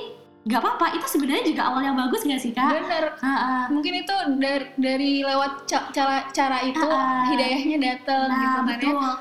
nggak 0.44 0.60
apa-apa, 0.60 0.86
itu 0.94 1.06
sebenarnya 1.08 1.44
juga 1.48 1.62
awal 1.72 1.82
yang 1.82 1.96
bagus 1.96 2.20
nggak 2.22 2.36
sih 2.38 2.52
kak? 2.52 2.68
Bener. 2.68 3.16
Ha-ha. 3.18 3.72
Mungkin 3.72 4.04
itu 4.04 4.14
dari, 4.36 4.66
dari 4.76 5.10
lewat 5.24 5.64
ca- 5.64 5.88
cara 5.88 6.28
cara 6.30 6.60
itu 6.62 6.84
Ah, 6.84 7.00
ah. 7.00 7.22
hidayahnya 7.32 7.78
datang 7.80 8.28
gitu 8.28 8.58
Nah 8.60 8.76
kan 8.76 8.94
ya. 8.94 9.12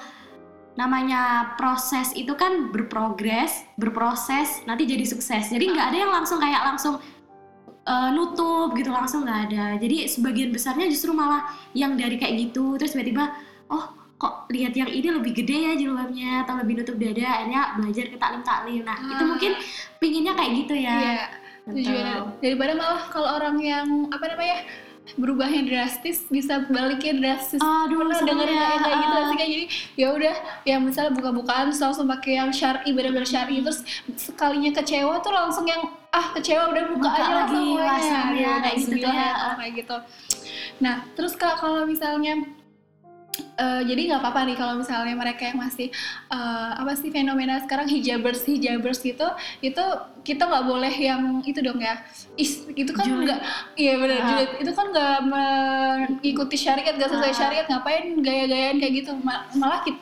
Namanya 0.73 1.53
proses 1.53 2.11
itu 2.17 2.33
kan 2.33 2.73
berprogres, 2.73 3.61
berproses, 3.77 4.65
nanti 4.65 4.89
jadi 4.89 5.05
sukses. 5.05 5.47
Jadi 5.47 5.69
nggak 5.69 5.87
ada 5.93 5.97
yang 5.97 6.11
langsung 6.11 6.41
kayak 6.41 6.65
langsung 6.65 6.97
eh, 7.83 8.09
nutup 8.11 8.73
gitu 8.73 8.89
langsung 8.89 9.21
nggak 9.21 9.53
ada. 9.53 9.65
Jadi 9.77 10.09
sebagian 10.09 10.49
besarnya 10.49 10.89
justru 10.89 11.13
malah 11.13 11.45
yang 11.71 11.93
dari 11.93 12.17
kayak 12.17 12.49
gitu 12.49 12.75
terus 12.75 12.97
tiba-tiba 12.97 13.29
oh 13.69 13.85
kok 14.15 14.47
lihat 14.49 14.71
yang 14.71 14.87
ini 14.87 15.11
lebih 15.11 15.35
gede 15.35 15.57
ya 15.67 15.73
jilbabnya 15.75 16.47
atau 16.47 16.55
lebih 16.55 16.79
nutup 16.79 16.95
dada 16.95 17.27
akhirnya 17.27 17.61
belajar 17.75 18.05
ke 18.07 18.15
taklim 18.15 18.39
taklim 18.39 18.81
nah 18.87 18.95
itu 18.95 19.19
Ah. 19.19 19.27
mungkin 19.27 19.51
pinginnya 19.99 20.31
kayak 20.31 20.51
gitu 20.63 20.73
ya 20.79 20.95
Iya. 20.95 21.25
Tujuannya. 21.63 22.15
Daripada 22.39 22.71
malah 22.75 23.03
kalau 23.07 23.29
orang 23.35 23.55
yang 23.59 23.87
apa 24.11 24.23
namanya 24.31 24.67
berubahnya 25.13 25.61
drastis 25.63 26.25
bisa 26.25 26.63
baliknya 26.65 27.13
drastis 27.13 27.59
Aduh, 27.59 28.01
pernah 28.01 28.15
serem 28.15 28.27
dengerin 28.33 28.55
ya. 28.55 28.65
yang 28.65 28.81
kayak 28.81 28.97
gitu 28.97 29.13
Ah. 29.13 29.23
sih 29.23 29.35
kayak 29.35 29.51
jadi 29.51 29.65
ya 29.93 30.07
udah 30.09 30.35
ya 30.63 30.75
misalnya 30.77 31.11
buka-bukaan 31.13 31.63
terus 31.69 31.81
langsung 31.81 32.07
pakai 32.07 32.31
yang 32.35 32.49
syari 32.49 32.89
bener-bener 32.89 33.25
syari 33.25 33.59
terus 33.59 33.83
sekalinya 34.15 34.71
kecewa 34.73 35.19
tuh 35.19 35.31
langsung 35.31 35.65
yang 35.65 35.83
ah 36.09 36.31
kecewa 36.31 36.69
udah 36.69 36.83
buka, 36.89 37.03
Buka 37.03 37.19
aja 37.19 37.33
lagi 37.35 37.51
langsung 37.51 37.77
langsung 37.77 38.27
ya, 38.33 38.53
kayak 38.59 38.77
gitu 38.79 38.95
ya. 39.03 39.29
kayak 39.53 39.73
gitu 39.75 39.95
nah 40.79 40.95
terus 41.13 41.33
kak 41.33 41.55
kalau 41.57 41.83
misalnya 41.83 42.33
eh, 43.55 43.81
jadi 43.83 44.01
nggak 44.07 44.19
apa-apa 44.19 44.41
nih 44.43 44.55
kalau 44.55 44.73
misalnya 44.75 45.13
mereka 45.13 45.43
yang 45.45 45.57
masih 45.57 45.87
eh, 46.27 46.69
apa 46.73 46.93
sih 46.93 47.09
fenomena 47.09 47.57
sekarang 47.59 47.85
hijabers 47.85 48.41
hijabers 48.43 48.99
gitu 48.99 49.27
itu 49.61 49.83
kita 50.23 50.39
nggak 50.41 50.65
boleh 50.65 50.93
yang 50.93 51.21
itu 51.41 51.59
dong 51.59 51.77
ya 51.77 51.99
is 52.33 52.63
itu 52.69 52.89
kan 52.89 53.03
nggak 53.05 53.39
iya 53.75 53.93
benar 53.95 54.15
Ah. 54.15 54.27
julid 54.29 54.51
itu 54.57 54.71
kan 54.71 54.85
nggak 54.89 55.17
mengikuti 55.27 56.55
syariat 56.55 56.93
nggak 56.93 57.09
sesuai 57.09 57.29
Ah. 57.29 57.37
syariat 57.37 57.65
ngapain 57.65 58.03
gaya-gayaan 58.17 58.77
kayak 58.77 58.93
gitu 58.97 59.11
Ma- 59.19 59.45
malah 59.53 59.83
kita, 59.83 59.99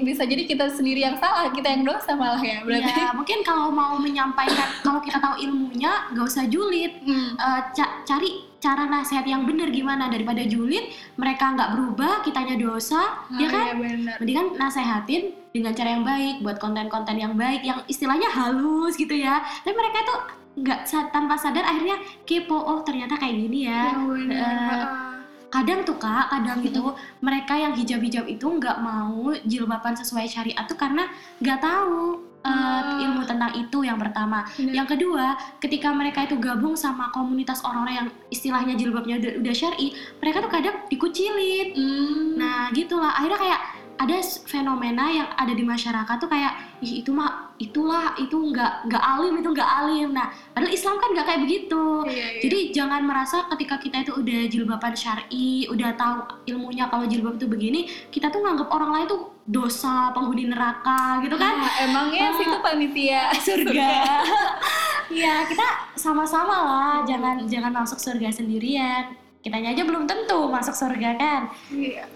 bisa 0.00 0.24
jadi 0.24 0.42
kita 0.44 0.66
sendiri 0.68 1.02
yang 1.02 1.16
salah 1.16 1.48
kita 1.48 1.68
yang 1.68 1.84
dosa 1.84 2.12
malah 2.14 2.40
ya 2.40 2.62
berarti 2.62 2.90
Ya, 2.90 3.12
mungkin 3.12 3.40
kalau 3.42 3.70
mau 3.70 3.94
menyampaikan 3.96 4.68
kalau 4.80 4.98
kita 4.98 5.18
tahu 5.18 5.38
ilmunya 5.38 5.92
nggak 6.10 6.24
usah 6.24 6.44
julid 6.46 6.90
Hmm. 7.00 7.36
Eh, 7.36 7.60
ca- 7.72 8.02
cari 8.02 8.47
cara 8.58 8.90
nasihat 8.90 9.22
yang 9.26 9.46
benar 9.46 9.70
gimana? 9.70 10.10
Daripada 10.10 10.42
julid 10.46 10.90
mereka 11.14 11.54
nggak 11.54 11.78
berubah 11.78 12.26
kitanya 12.26 12.58
dosa 12.58 12.98
Ah, 13.30 13.38
ya 13.38 13.48
kan? 13.50 13.64
iya 13.78 14.18
mendingan 14.18 14.58
nasehatin 14.58 15.30
dengan 15.54 15.72
cara 15.74 15.88
yang 15.94 16.04
baik 16.04 16.42
buat 16.42 16.58
konten-konten 16.58 17.16
yang 17.18 17.34
baik 17.38 17.62
yang 17.62 17.78
istilahnya 17.86 18.26
halus 18.30 18.98
gitu 18.98 19.14
ya. 19.14 19.40
Tapi 19.62 19.74
mereka 19.74 19.98
itu 20.02 20.14
nggak 20.58 20.80
tanpa 21.14 21.38
sadar 21.38 21.62
akhirnya 21.62 22.02
kepo 22.26 22.58
oh 22.58 22.82
ternyata 22.82 23.14
kayak 23.14 23.34
gini 23.38 23.70
ya. 23.70 23.94
Ah. 24.34 25.14
kadang 25.48 25.80
tuh 25.80 25.96
kak 25.96 26.28
kadang 26.28 26.60
gitu 26.60 26.92
mereka 27.24 27.56
yang 27.56 27.72
hijab-hijab 27.72 28.28
itu 28.28 28.44
nggak 28.44 28.84
mau 28.84 29.32
jilbaban 29.48 29.96
sesuai 29.96 30.28
syariat 30.28 30.68
tuh 30.68 30.76
karena 30.76 31.08
nggak 31.40 31.56
tahu 31.64 32.20
eh, 32.38 32.48
Ah. 32.48 33.02
ilmu 33.02 33.26
tentang 33.26 33.50
itu 33.54 33.82
yang 33.82 33.98
pertama 33.98 34.46
Benar. 34.54 34.74
yang 34.74 34.86
kedua, 34.88 35.34
ketika 35.58 35.90
mereka 35.90 36.24
itu 36.24 36.38
gabung 36.38 36.74
sama 36.74 37.10
komunitas 37.10 37.60
orang-orang 37.66 37.94
yang 38.04 38.08
istilahnya 38.30 38.74
jilbabnya 38.74 39.18
udah, 39.18 39.32
udah 39.42 39.54
syar'i, 39.54 39.90
mereka 40.22 40.42
tuh 40.42 40.50
kadang 40.50 40.76
dikucilin. 40.86 41.68
Hmm. 41.74 42.38
Nah, 42.38 42.70
gitulah. 42.70 43.10
Akhirnya 43.10 43.38
kayak 43.38 43.60
ada 43.98 44.14
fenomena 44.46 45.10
yang 45.10 45.28
ada 45.34 45.50
di 45.50 45.60
masyarakat 45.60 46.16
tuh 46.16 46.30
kayak 46.30 46.54
ih 46.78 47.02
itu 47.02 47.10
mah 47.10 47.50
itulah 47.58 48.14
itu 48.14 48.38
nggak 48.38 48.86
nggak 48.86 49.02
alim 49.02 49.34
itu 49.36 49.48
nggak 49.50 49.70
alim. 49.82 50.14
Nah, 50.14 50.30
padahal 50.54 50.70
Islam 50.70 50.96
kan 50.96 51.08
nggak 51.10 51.26
kayak 51.26 51.40
begitu. 51.42 51.84
Iya, 52.06 52.14
iya. 52.14 52.40
Jadi 52.46 52.58
jangan 52.70 53.02
merasa 53.02 53.50
ketika 53.50 53.76
kita 53.76 54.06
itu 54.06 54.14
udah 54.14 54.40
jilbaban 54.46 54.94
syar'i, 54.94 55.66
udah 55.66 55.90
tahu 55.92 56.16
ilmunya 56.46 56.86
kalau 56.86 57.04
jilbab 57.04 57.34
itu 57.36 57.50
begini, 57.50 57.80
kita 58.08 58.30
tuh 58.30 58.38
nganggap 58.38 58.70
orang 58.70 58.90
lain 58.94 59.06
tuh 59.10 59.34
dosa, 59.44 60.14
penghuni 60.14 60.46
neraka 60.46 61.18
gitu 61.20 61.34
kan. 61.34 61.58
Ah, 61.58 61.72
emangnya 61.82 62.30
Ah. 62.30 62.36
situ 62.38 62.56
panitia 62.62 63.22
surga. 63.50 63.90
Iya, 65.10 65.34
kita 65.50 65.66
sama-sama 65.94 66.54
lah, 66.54 66.94
jangan 67.02 67.42
jangan 67.44 67.74
masuk 67.74 67.98
surga 67.98 68.30
sendirian. 68.30 69.10
Kitanya 69.42 69.74
aja 69.74 69.82
belum 69.82 70.06
tentu 70.06 70.46
masuk 70.46 70.74
surga 70.74 71.18
kan. 71.18 71.42
Iya. 71.74 72.06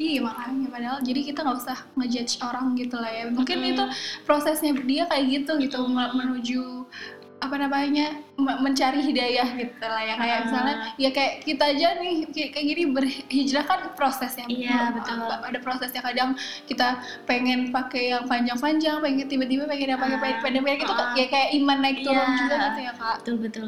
Iya 0.00 0.24
makanya 0.24 0.66
padahal 0.72 0.98
jadi 1.04 1.20
kita 1.22 1.44
nggak 1.44 1.58
usah 1.60 1.78
ngejudge 1.92 2.40
orang 2.40 2.72
gitu 2.72 2.96
lah 2.96 3.12
ya. 3.12 3.24
Mungkin 3.28 3.56
Mm-mm. 3.60 3.72
itu 3.76 3.84
prosesnya 4.24 4.72
dia 4.80 5.04
kayak 5.04 5.24
gitu 5.28 5.52
gitu 5.60 5.84
me- 5.86 6.14
menuju 6.16 6.88
apa 7.36 7.56
namanya 7.56 8.20
me- 8.36 8.60
mencari 8.60 9.00
hidayah 9.00 9.48
gitu 9.56 9.80
lah 9.80 10.00
ya 10.00 10.12
kayak 10.14 10.36
Ah. 10.36 10.44
misalnya 10.44 10.74
ya 10.96 11.08
kayak 11.08 11.32
kita 11.40 11.64
aja 11.66 11.96
nih 11.96 12.28
kayak 12.28 12.50
kayak 12.52 12.66
gini 12.68 12.82
berhijrah 12.86 13.64
kan 13.64 13.80
prosesnya 13.94 14.44
Iya, 14.44 14.92
betul. 14.92 15.24
ada 15.24 15.58
prosesnya 15.58 16.00
kadang 16.00 16.36
kita 16.64 17.00
pengen 17.24 17.68
pakai 17.70 18.12
yang 18.12 18.24
panjang-panjang 18.24 19.00
pengen 19.00 19.24
tiba-tiba 19.24 19.64
pengen 19.64 19.88
yang 19.90 20.00
pakai 20.00 20.16
Ah. 20.16 20.20
pendek-pendek 20.38 20.80
itu 20.82 20.92
Ah. 20.94 21.12
ya 21.12 21.26
kayak 21.26 21.48
iman 21.56 21.78
naik 21.78 21.98
turun 22.00 22.20
Iya. 22.22 22.36
juga 22.38 22.56
gitu 22.62 22.80
ya 22.82 22.92
kak 22.94 23.16
Betul 23.18 23.36
betul. 23.38 23.66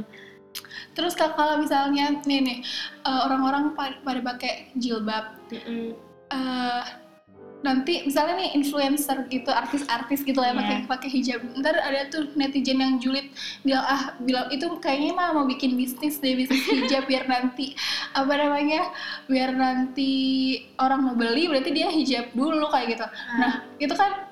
terus 0.93 1.13
kak 1.13 1.33
kalau 1.33 1.57
misalnya 1.57 2.13
nih 2.23 2.41
nih 2.41 2.59
eh, 3.03 3.21
orang-orang 3.25 3.73
pa- 3.73 4.01
pada 4.01 4.21
pakai 4.23 4.69
jilbab 4.77 5.33
Mm-mm. 5.49 5.97
Eh 6.33 6.83
nanti 7.63 8.03
misalnya 8.03 8.43
nih 8.43 8.59
influencer 8.59 9.31
gitu 9.31 9.47
artis-artis 9.55 10.27
gitu 10.27 10.35
lah 10.43 10.51
ya 10.51 10.55
Iya. 10.55 10.59
pakai 10.59 10.79
pakai 10.91 11.09
hijab. 11.15 11.41
Ntar 11.63 11.79
ada 11.79 12.11
tuh 12.11 12.35
netizen 12.35 12.83
yang 12.83 12.99
julid 12.99 13.31
bilang 13.63 13.87
ah 13.87 14.19
bilang 14.19 14.51
itu 14.51 14.67
kayaknya 14.83 15.15
mah 15.15 15.31
mau 15.31 15.47
bikin 15.47 15.79
bisnis 15.79 16.19
deh 16.19 16.35
bisnis 16.35 16.67
hijab 16.67 17.07
biar 17.07 17.31
nanti 17.31 17.79
apa 18.19 18.35
namanya 18.35 18.91
biar 19.31 19.55
nanti 19.55 20.11
orang 20.83 21.07
mau 21.07 21.15
beli 21.15 21.47
berarti 21.47 21.71
dia 21.71 21.87
hijab 21.87 22.35
dulu 22.35 22.67
kayak 22.67 22.99
gitu. 22.99 23.07
Nah. 23.39 23.63
Itu 23.79 23.95
kan 23.95 24.27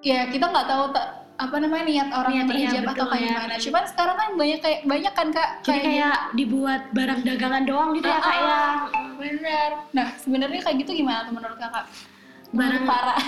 ya 0.00 0.32
kita 0.32 0.48
nggak 0.48 0.66
tahu 0.66 0.84
tak 0.96 1.21
apa 1.34 1.56
namanya 1.56 1.84
niat 1.84 2.08
orang 2.10 2.32
Niat, 2.32 2.38
iya, 2.38 2.48
berhijab 2.48 2.82
atau 2.84 2.92
betul, 2.94 3.10
kayak 3.10 3.20
ya. 3.20 3.30
gimana 3.32 3.54
cuman 3.56 3.84
sekarang 3.84 4.16
kan 4.16 4.28
banyak 4.34 4.58
kayak 4.58 4.80
banyak 4.84 5.12
kan 5.12 5.28
kak 5.28 5.48
Jadi 5.60 5.80
kayak 5.82 6.16
dibuat 6.32 6.82
barang 6.92 7.20
dagangan 7.22 7.62
doang 7.62 7.90
gitu 7.92 8.06
ya 8.06 8.14
Ah, 8.14 8.20
kak 8.20 8.36
ya. 8.36 8.60
benar 9.14 9.68
nah 9.90 10.08
sebenarnya 10.14 10.60
kayak 10.60 10.76
gitu 10.80 10.92
gimana 10.94 11.24
tuh 11.24 11.32
menurut 11.32 11.56
kakak 11.56 11.84
Barang- 12.52 12.84
parah 12.84 13.16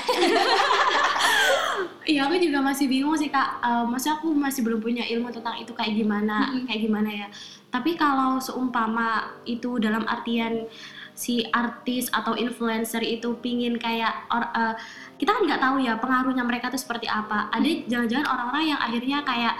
Iya 2.04 2.28
aku 2.28 2.36
juga 2.36 2.60
masih 2.60 2.84
bingung 2.84 3.16
sih 3.16 3.26
kak. 3.26 3.58
Eh, 3.58 3.84
maksudnya 3.84 4.20
aku 4.20 4.28
masih 4.30 4.60
belum 4.60 4.78
punya 4.78 5.02
ilmu 5.02 5.32
tentang 5.32 5.56
itu 5.56 5.72
kayak 5.72 5.96
gimana, 5.96 6.52
Mm-mm. 6.52 6.68
kayak 6.68 6.80
gimana 6.82 7.08
ya. 7.08 7.26
Tapi 7.70 7.96
kalau 7.96 8.36
seumpama 8.38 9.08
itu 9.44 9.80
dalam 9.80 10.04
artian 10.04 10.68
si 11.12 11.40
artis 11.48 12.10
atau 12.10 12.36
influencer 12.36 13.00
itu 13.00 13.40
pingin 13.40 13.74
kayak 13.76 14.28
or, 14.28 14.44
eh, 14.44 14.74
kita 15.24 15.32
kan 15.32 15.42
nggak 15.48 15.62
tahu 15.64 15.76
ya 15.80 15.96
pengaruhnya 15.96 16.44
mereka 16.44 16.68
tuh 16.68 16.76
seperti 16.76 17.08
apa. 17.08 17.48
Ada 17.48 17.88
jangan-jangan 17.88 18.28
orang-orang 18.28 18.76
yang 18.76 18.80
akhirnya 18.84 19.18
kayak 19.24 19.54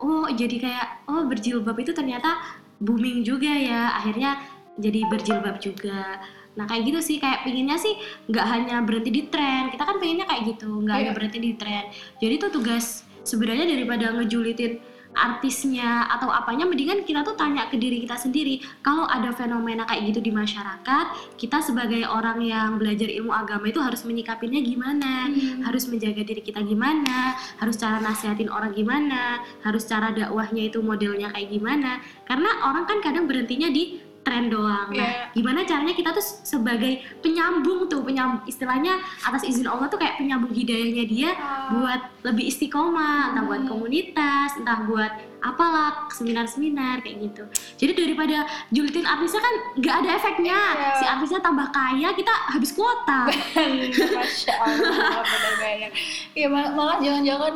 oh 0.00 0.24
jadi 0.32 0.56
kayak 0.56 0.86
oh 1.12 1.28
berjilbab 1.28 1.76
itu 1.76 1.92
ternyata 1.92 2.40
booming 2.80 3.20
juga 3.20 3.52
ya. 3.52 4.00
Akhirnya 4.00 4.40
jadi 4.80 5.04
berjilbab 5.12 5.60
juga. 5.60 6.24
Nah 6.56 6.64
kayak 6.64 6.82
gitu 6.88 7.00
sih 7.04 7.16
kayak 7.20 7.44
pinginnya 7.44 7.76
sih 7.76 7.94
nggak 8.32 8.46
hanya 8.48 8.80
berhenti 8.80 9.12
di 9.12 9.22
tren 9.28 9.68
kita 9.68 9.84
kan 9.86 10.00
pengennya 10.00 10.26
kayak 10.26 10.56
gitu 10.56 10.82
nggak 10.82 10.96
hanya 10.96 11.12
Iya. 11.12 11.16
berhenti 11.16 11.38
di 11.38 11.52
tren 11.54 11.84
jadi 12.18 12.34
tuh 12.42 12.50
tugas 12.58 13.06
sebenarnya 13.22 13.70
daripada 13.70 14.10
ngejulitin 14.18 14.82
artisnya 15.14 16.06
atau 16.06 16.30
apanya 16.30 16.64
mendingan 16.64 17.02
kita 17.02 17.26
tuh 17.26 17.34
tanya 17.34 17.66
ke 17.66 17.76
diri 17.76 18.02
kita 18.02 18.16
sendiri. 18.16 18.62
Kalau 18.80 19.06
ada 19.06 19.34
fenomena 19.34 19.84
kayak 19.84 20.14
gitu 20.14 20.20
di 20.22 20.32
masyarakat 20.32 21.36
kita 21.36 21.58
sebagai 21.60 22.06
orang 22.06 22.38
yang 22.42 22.78
belajar 22.78 23.10
ilmu 23.10 23.34
agama 23.34 23.68
itu 23.68 23.80
harus 23.82 24.06
menyikapinya 24.06 24.60
gimana? 24.62 25.28
Hmm. 25.30 25.62
harus 25.66 25.86
menjaga 25.90 26.22
diri 26.22 26.42
kita 26.42 26.62
gimana? 26.62 27.36
Harus 27.58 27.76
cara 27.76 27.98
nasihatin 28.00 28.48
orang 28.48 28.72
gimana? 28.72 29.42
Harus 29.66 29.86
cara 29.86 30.14
dakwahnya 30.14 30.70
itu 30.70 30.78
modelnya 30.80 31.30
kayak 31.34 31.48
gimana? 31.50 32.00
Karena 32.24 32.70
orang 32.70 32.86
kan 32.86 32.98
kadang 33.02 33.26
berhentinya 33.26 33.68
di 33.70 34.09
tren 34.30 34.46
doang 34.46 34.86
nah 34.88 35.02
Iya. 35.02 35.34
gimana 35.34 35.66
caranya 35.66 35.90
kita 35.90 36.10
tuh 36.10 36.22
sebagai 36.22 36.92
penyambung 37.18 37.84
tuh 37.84 38.00
penyambung 38.00 38.46
istilahnya 38.46 38.94
atas 39.20 39.42
izin 39.42 39.66
Allah 39.66 39.90
tuh 39.90 39.98
kayak 39.98 40.16
penyambung 40.16 40.54
hidayahnya 40.54 41.04
dia 41.04 41.30
Ah. 41.32 41.66
buat 41.70 42.00
lebih 42.22 42.46
istiqomah, 42.46 43.32
entah 43.32 43.42
buat 43.42 43.64
Hmm. 43.64 43.70
komunitas, 43.70 44.52
entah 44.54 44.84
buat 44.84 45.08
apalah 45.40 46.04
seminar-seminar 46.10 47.00
kayak 47.00 47.16
gitu. 47.22 47.42
Jadi 47.76 47.92
daripada 47.96 48.44
julitin 48.68 49.02
artisnya 49.02 49.40
kan 49.40 49.54
nggak 49.74 49.94
ada 49.98 50.10
efeknya, 50.14 50.58
Iya. 50.70 50.90
si 50.94 51.04
artisnya 51.06 51.40
tambah 51.40 51.66
kaya, 51.70 52.12
kita 52.12 52.28
habis 52.50 52.70
kuota. 52.70 53.24
Masya 54.14 54.52
Allah, 54.54 55.24
benar-benar. 55.24 55.90
Ya 56.34 56.46
mal- 56.46 56.72
malah 56.72 56.96
jangan-jangan 56.98 57.54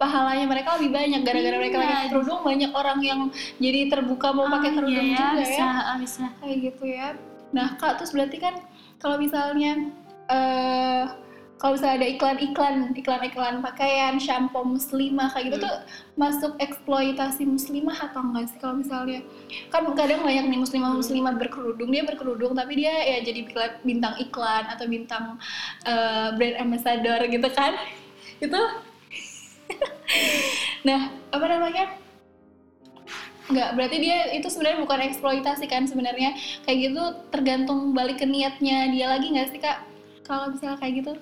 pahalanya 0.00 0.48
mereka 0.48 0.80
lebih 0.80 0.90
banyak 0.90 1.20
gara-gara 1.22 1.56
mereka 1.60 1.76
Iya. 1.76 1.84
pakai 1.84 2.08
kerudung 2.08 2.40
banyak 2.40 2.70
orang 2.72 2.98
yang 3.00 3.20
jadi 3.60 3.80
terbuka 3.86 4.32
mau 4.32 4.48
pakai 4.48 4.70
Oh, 4.72 4.76
kerudung 4.80 5.06
iya, 5.06 5.18
juga 5.20 5.36
bisa, 5.38 5.66
ya 5.84 5.94
bisa. 6.00 6.24
kayak 6.40 6.56
gitu 6.64 6.84
ya. 6.88 7.08
Nah 7.52 7.76
kak 7.76 8.00
terus 8.00 8.10
berarti 8.10 8.40
kan 8.40 8.54
kalau 8.96 9.20
misalnya 9.20 9.92
eh 10.26 11.04
kalau 11.60 11.76
misalnya 11.76 11.96
ada 12.00 12.08
iklan-iklan, 12.08 12.96
iklan-iklan 12.96 13.60
pakaian, 13.60 14.16
shampoo 14.16 14.64
muslimah 14.64 15.28
kayak 15.28 15.52
gitu 15.52 15.56
Hmm. 15.60 15.66
tuh 15.68 15.76
masuk 16.16 16.52
eksploitasi 16.56 17.44
muslimah 17.44 18.00
atau 18.00 18.24
enggak 18.24 18.48
sih 18.48 18.56
kalau 18.56 18.80
misalnya 18.80 19.20
kan 19.68 19.84
kadang 19.92 20.24
banyak 20.24 20.48
nih 20.48 20.56
muslimah 20.56 20.96
muslimah 20.96 21.36
berkerudung 21.36 21.92
dia 21.92 22.08
berkerudung 22.08 22.56
tapi 22.56 22.80
dia 22.80 22.96
ya 23.04 23.20
jadi 23.20 23.44
bintang 23.84 24.16
iklan 24.16 24.72
atau 24.72 24.88
bintang 24.88 25.36
eh, 25.84 26.32
brand 26.32 26.56
ambassador 26.64 27.20
gitu 27.28 27.48
kan 27.52 27.76
itu 28.40 28.60
nah 30.86 31.00
apa 31.30 31.46
namanya 31.46 31.84
Enggak, 33.50 33.74
berarti 33.74 33.96
dia 33.98 34.30
itu 34.30 34.46
sebenarnya 34.46 34.78
bukan 34.86 35.00
eksploitasi 35.10 35.66
kan 35.66 35.82
sebenarnya 35.82 36.38
kayak 36.62 36.78
gitu 36.86 37.02
tergantung 37.34 37.90
balik 37.90 38.22
ke 38.22 38.26
niatnya 38.26 38.94
dia 38.94 39.10
lagi 39.10 39.26
nggak 39.26 39.50
sih 39.50 39.58
kak 39.58 39.82
kalau 40.22 40.54
misalnya 40.54 40.78
kayak 40.78 40.94
gitu 41.02 41.12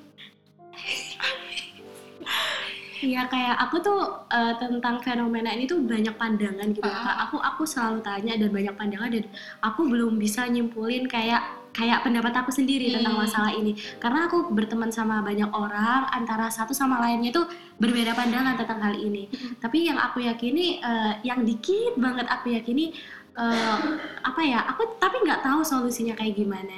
Iya 2.99 3.31
kayak 3.31 3.55
aku 3.63 3.79
tuh 3.79 4.27
eh, 4.27 4.55
tentang 4.59 4.99
fenomena 4.99 5.55
ini 5.55 5.71
tuh 5.71 5.79
banyak 5.87 6.19
pandangan 6.19 6.67
gitu 6.75 6.83
Ah. 6.83 7.07
Kak. 7.07 7.17
Aku 7.31 7.37
aku 7.39 7.63
selalu 7.63 8.03
tanya 8.03 8.35
dan 8.35 8.51
banyak 8.51 8.75
pandangan 8.75 9.11
dan 9.15 9.25
aku 9.63 9.87
belum 9.87 10.19
bisa 10.19 10.51
nyimpulin 10.51 11.07
kayak 11.07 11.47
kayak 11.79 12.03
pendapat 12.03 12.35
aku 12.35 12.51
sendiri 12.51 12.91
tentang 12.91 13.15
Hmm. 13.15 13.23
masalah 13.23 13.55
ini. 13.55 13.79
Karena 14.03 14.27
aku 14.27 14.51
berteman 14.51 14.91
sama 14.91 15.23
banyak 15.23 15.47
orang 15.55 16.11
antara 16.11 16.51
satu 16.51 16.75
sama 16.75 16.99
lainnya 16.99 17.31
tuh 17.31 17.47
berbeda 17.79 18.19
pandangan 18.19 18.59
tentang 18.59 18.83
hal 18.83 18.99
ini. 18.99 19.31
Hmm. 19.31 19.55
Tapi 19.63 19.87
yang 19.87 19.99
aku 20.03 20.27
yakini 20.27 20.83
eh, 20.83 21.13
yang 21.23 21.47
dikit 21.47 21.95
banget 21.95 22.27
aku 22.27 22.51
yakini 22.51 22.91
eh, 23.39 23.79
apa 24.27 24.41
ya? 24.43 24.67
Aku 24.75 24.99
tapi 24.99 25.23
nggak 25.23 25.47
tahu 25.47 25.63
solusinya 25.63 26.19
kayak 26.19 26.35
gimana. 26.35 26.75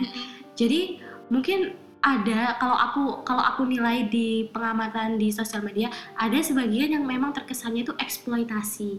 Jadi 0.53 1.01
mungkin 1.33 1.73
ada 2.01 2.57
kalau 2.57 2.77
aku 2.77 3.03
kalau 3.29 3.45
aku 3.45 3.69
nilai 3.69 4.09
di 4.09 4.49
pengamatan 4.49 5.21
di 5.21 5.29
sosial 5.29 5.61
media 5.61 5.93
ada 6.17 6.41
sebagian 6.41 6.97
yang 6.97 7.05
memang 7.05 7.33
terkesannya 7.33 7.85
itu 7.85 7.93
eksploitasi. 7.97 8.91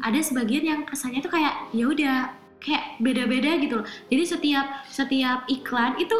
Ada 0.00 0.20
sebagian 0.20 0.64
yang 0.64 0.80
kesannya 0.84 1.24
itu 1.24 1.32
kayak 1.32 1.72
ya 1.72 1.84
udah 1.88 2.16
kayak 2.62 3.02
beda-beda 3.02 3.58
gitu 3.58 3.82
loh. 3.82 3.86
Jadi 4.06 4.24
setiap 4.24 4.66
setiap 4.86 5.44
iklan 5.50 5.98
itu 5.98 6.14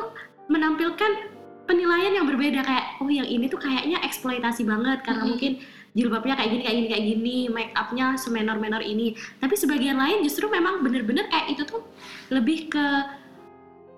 menampilkan 0.50 1.30
penilaian 1.64 2.18
yang 2.18 2.26
berbeda 2.26 2.60
kayak 2.60 2.98
oh 2.98 3.06
yang 3.06 3.24
ini 3.24 3.46
tuh 3.46 3.62
kayaknya 3.62 4.02
eksploitasi 4.02 4.66
banget 4.66 5.06
karena 5.06 5.22
Mm-mm. 5.22 5.30
mungkin 5.38 5.52
jilbabnya 5.92 6.34
kayak 6.34 6.50
gini 6.50 6.62
kayak 6.64 6.76
gini 6.76 6.88
kayak 6.90 7.04
gini, 7.04 7.36
make 7.52 7.72
upnya 7.76 8.16
semenor-menor 8.18 8.82
ini. 8.82 9.14
Tapi 9.38 9.54
sebagian 9.54 9.96
lain 9.96 10.24
justru 10.26 10.48
memang 10.50 10.82
bener-bener 10.82 11.30
kayak 11.30 11.52
itu 11.54 11.62
tuh 11.68 11.84
lebih 12.32 12.66
ke 12.68 12.84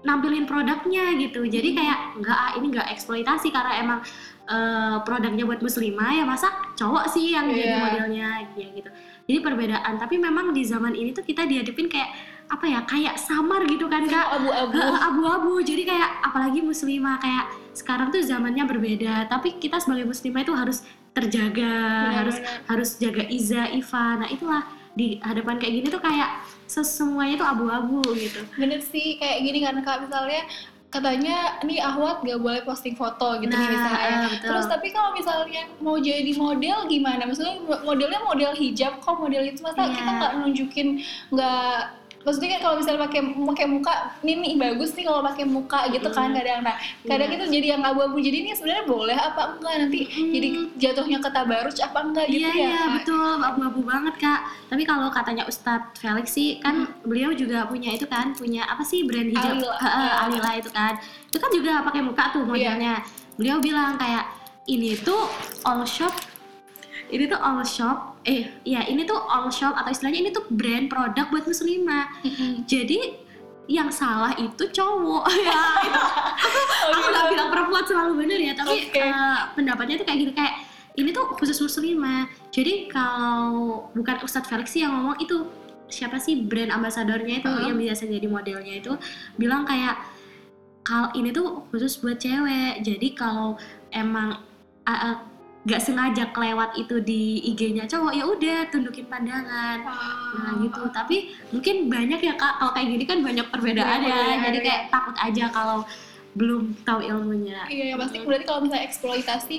nampilin 0.04 0.44
produknya 0.44 1.16
gitu. 1.16 1.48
Jadi 1.48 1.72
kayak 1.72 2.20
enggak 2.20 2.36
ah 2.36 2.52
ini 2.60 2.66
enggak 2.76 2.92
eksploitasi 2.92 3.48
karena 3.48 3.72
emang 3.80 3.98
eh, 4.44 4.96
produknya 5.00 5.48
buat 5.48 5.64
muslimah 5.64 6.10
ya 6.12 6.24
masa 6.28 6.52
cowok 6.76 7.08
sih 7.08 7.32
yang 7.32 7.48
jadi 7.48 7.72
Iya. 7.72 7.80
modelnya 7.80 8.28
ya 8.60 8.68
gitu. 8.76 8.90
Jadi 9.24 9.38
perbedaan. 9.40 9.96
Tapi 9.96 10.20
memang 10.20 10.52
di 10.52 10.60
zaman 10.68 10.92
ini 10.92 11.16
tuh 11.16 11.24
kita 11.24 11.48
dihadapin 11.48 11.88
kayak 11.88 12.12
apa 12.46 12.64
ya 12.64 12.80
kayak 12.82 13.16
samar 13.16 13.64
gitu 13.64 13.86
kan 13.86 14.04
kak. 14.04 14.26
Abu-abu. 14.34 14.78
Abu-abu. 14.78 15.52
Jadi 15.60 15.82
kayak 15.84 16.22
apalagi 16.22 16.60
muslimah 16.60 17.16
kayak 17.16 17.44
sekarang 17.72 18.08
tuh 18.08 18.20
zamannya 18.20 18.62
berbeda. 18.62 19.26
Tapi 19.26 19.58
kita 19.58 19.78
sebagai 19.78 20.04
muslimah 20.04 20.40
itu 20.40 20.52
harus 20.52 20.78
terjaga 21.14 21.74
harus 22.12 22.36
Benar-benar. 22.36 22.66
harus 22.66 22.90
jaga 22.98 23.22
iza 23.24 23.70
ifa 23.70 24.18
nah 24.18 24.26
itulah 24.26 24.66
di 24.92 25.22
hadapan 25.22 25.56
kayak 25.56 25.72
gini 25.72 25.86
tuh 25.88 25.98
kayak 25.98 26.42
semuanya 26.66 27.38
tuh 27.38 27.48
abu-abu 27.48 28.02
gitu. 28.14 28.42
Bener 28.54 28.82
sih 28.82 29.14
kayak 29.16 29.42
gini 29.42 29.62
kan 29.62 29.78
kak. 29.80 30.02
Misalnya 30.02 30.42
katanya 30.90 31.58
nih 31.62 31.82
Ahwat 31.82 32.22
gak 32.22 32.38
boleh 32.38 32.62
posting 32.62 32.94
foto 32.94 33.34
gitu 33.38 33.50
nih 33.50 33.58
Nah, 33.58 33.66
misalnya. 33.68 34.06
eh, 34.06 34.26
betul. 34.30 34.46
terus 34.46 34.66
tapi 34.68 34.88
kalau 34.90 35.10
misalnya 35.10 35.66
mau 35.78 35.98
jadi 35.98 36.30
model 36.34 36.86
gimana? 36.86 37.26
Maksudnya 37.26 37.54
modelnya 37.82 38.20
model 38.22 38.54
hijab 38.54 38.98
kok? 38.98 39.14
Model 39.16 39.42
itu 39.44 39.58
masa 39.60 39.82
Iya. 39.82 39.90
kita 39.92 40.10
nggak 40.12 40.32
nunjukin 40.38 40.88
nggak 41.30 41.74
maksudnya 42.24 42.56
kan 42.56 42.60
kalau 42.62 42.74
misalnya 42.80 43.00
pakai 43.04 43.20
pakai 43.22 43.66
muka 43.68 43.92
ini 44.20 44.32
nih 44.34 44.52
bagus 44.56 44.90
nih 44.92 45.04
kalau 45.04 45.20
pakai 45.22 45.44
muka 45.44 45.80
gitu 45.88 46.08
kan 46.08 46.32
Mm. 46.32 46.36
kadang. 46.36 46.60
Nah 46.64 46.76
kadang 47.04 47.28
Iya. 47.28 47.36
itu 47.36 47.44
jadi 47.52 47.66
yang 47.76 47.82
abu-abu. 47.84 48.16
Jadi 48.18 48.36
ini 48.40 48.50
sebenarnya 48.50 48.84
boleh 48.84 49.12
apa 49.12 49.42
enggak? 49.52 49.74
Nanti 49.78 50.00
Mm. 50.08 50.32
jadi 50.32 50.48
jatuhnya 50.74 51.18
ke 51.18 51.28
tabaruj 51.28 51.76
apa 51.78 51.98
enggak 52.00 52.26
gitu 52.26 52.40
iya 52.40 52.50
ya? 52.50 52.64
iya 52.64 52.82
betul. 52.96 53.36
Abu-abu 53.38 53.80
banget 53.82 54.14
kak. 54.16 54.40
Tapi 54.66 54.82
kalau 54.82 55.08
katanya 55.08 55.44
Ustadz 55.44 55.94
Felix 55.96 56.32
sih 56.32 56.58
kan 56.58 56.74
beliau 57.02 57.30
juga 57.30 57.64
punya 57.64 57.92
itu 57.92 58.04
kan 58.04 58.32
punya 58.32 58.64
apa 58.64 58.80
sih 58.80 59.04
brand 59.04 59.28
hijab? 59.28 59.60
Alila. 59.60 59.76
Heeh, 59.76 60.08
Ah. 60.10 60.24
Alila 60.24 60.50
itu 60.56 60.70
kan. 60.70 60.96
Itu 61.28 61.36
kan 61.36 61.50
juga 61.50 61.84
pakai 61.84 62.00
muka 62.00 62.32
tuh 62.32 62.42
modelnya. 62.42 63.04
Beliau 63.36 63.60
bilang 63.60 63.94
kayak 63.94 64.24
ini 64.64 64.96
tuh 64.96 65.28
all 65.62 65.84
shop 65.84 66.16
ini 67.06 67.28
tuh 67.28 67.36
all 67.36 67.60
shop 67.60 68.13
eh 68.24 68.48
ya 68.64 68.84
ini 68.84 69.04
tuh 69.04 69.20
all 69.20 69.48
shop 69.48 69.76
atau 69.76 69.88
istilahnya 69.88 70.20
ini 70.24 70.30
tuh 70.30 70.44
brand 70.48 70.88
produk 70.88 71.28
buat 71.28 71.44
muslimah 71.44 72.08
jadi 72.64 73.20
yang 73.64 73.88
salah 73.88 74.32
itu 74.36 74.64
cowok 74.68 75.24
ya 75.44 75.60
itu 75.84 76.00
Oh, 76.84 76.92
aku 76.92 77.00
gitu. 77.00 77.12
nggak 77.12 77.26
bilang 77.32 77.48
perempuan 77.48 77.84
selalu 77.84 78.12
bener 78.20 78.38
ya 78.40 78.52
tapi 78.52 78.76
Oke. 78.88 79.00
eh, 79.00 79.38
pendapatnya 79.52 79.94
tuh 79.96 80.06
kayak 80.06 80.18
gini 80.20 80.32
kayak 80.32 80.54
ini 80.94 81.10
tuh 81.10 81.24
khusus 81.34 81.56
muslimah 81.58 82.24
jadi 82.48 82.88
kalau 82.88 83.88
bukan 83.92 84.20
Ustadz 84.20 84.48
Felix 84.48 84.68
sih 84.72 84.84
yang 84.84 84.92
ngomong 84.92 85.16
itu 85.18 85.48
siapa 85.88 86.16
sih 86.16 86.44
brand 86.44 86.72
ambasadornya 86.72 87.40
itu 87.40 87.48
Uh-huh. 87.48 87.68
yang 87.68 87.76
biasa 87.76 88.04
jadi 88.04 88.24
modelnya 88.24 88.74
itu 88.80 88.92
bilang 89.36 89.64
kayak 89.64 89.96
kalau 90.80 91.08
ini 91.12 91.32
tuh 91.32 91.64
khusus 91.72 91.96
buat 91.98 92.20
cewek 92.20 92.84
jadi 92.84 93.08
kalau 93.16 93.56
emang 93.90 94.44
uh, 94.84 94.92
uh, 94.92 95.16
nggak 95.64 95.80
sengaja 95.80 96.28
kelewat 96.28 96.76
itu 96.76 97.00
di 97.00 97.22
IG-nya 97.46 97.84
cowok 97.84 98.12
ya 98.12 98.24
udah 98.24 98.58
tundukin 98.68 99.06
pandangan 99.06 99.80
nah 99.80 99.96
Ah. 100.46 100.60
gitu 100.60 100.82
tapi 100.90 101.16
mungkin 101.50 101.88
banyak 101.88 102.20
ya 102.20 102.34
kak 102.34 102.58
kalau 102.58 102.72
kayak 102.72 102.88
gini 102.90 103.04
kan 103.04 103.18
banyak 103.18 103.46
perbedaan 103.48 103.98
Banyak 103.98 104.04
ya 104.04 104.12
perbedaan, 104.14 104.44
jadi 104.44 104.58
ya. 104.58 104.62
kayak 104.62 104.82
takut 104.90 105.16
aja 105.16 105.44
kalau 105.48 105.78
belum 106.34 106.62
tahu 106.82 107.00
ilmunya 107.00 107.64
Iya, 107.66 107.84
ya 107.84 107.96
pasti 107.96 108.16
Mm. 108.18 108.26
berarti 108.26 108.44
kalau 108.44 108.60
misalnya 108.60 108.84
eksploitasi 108.84 109.56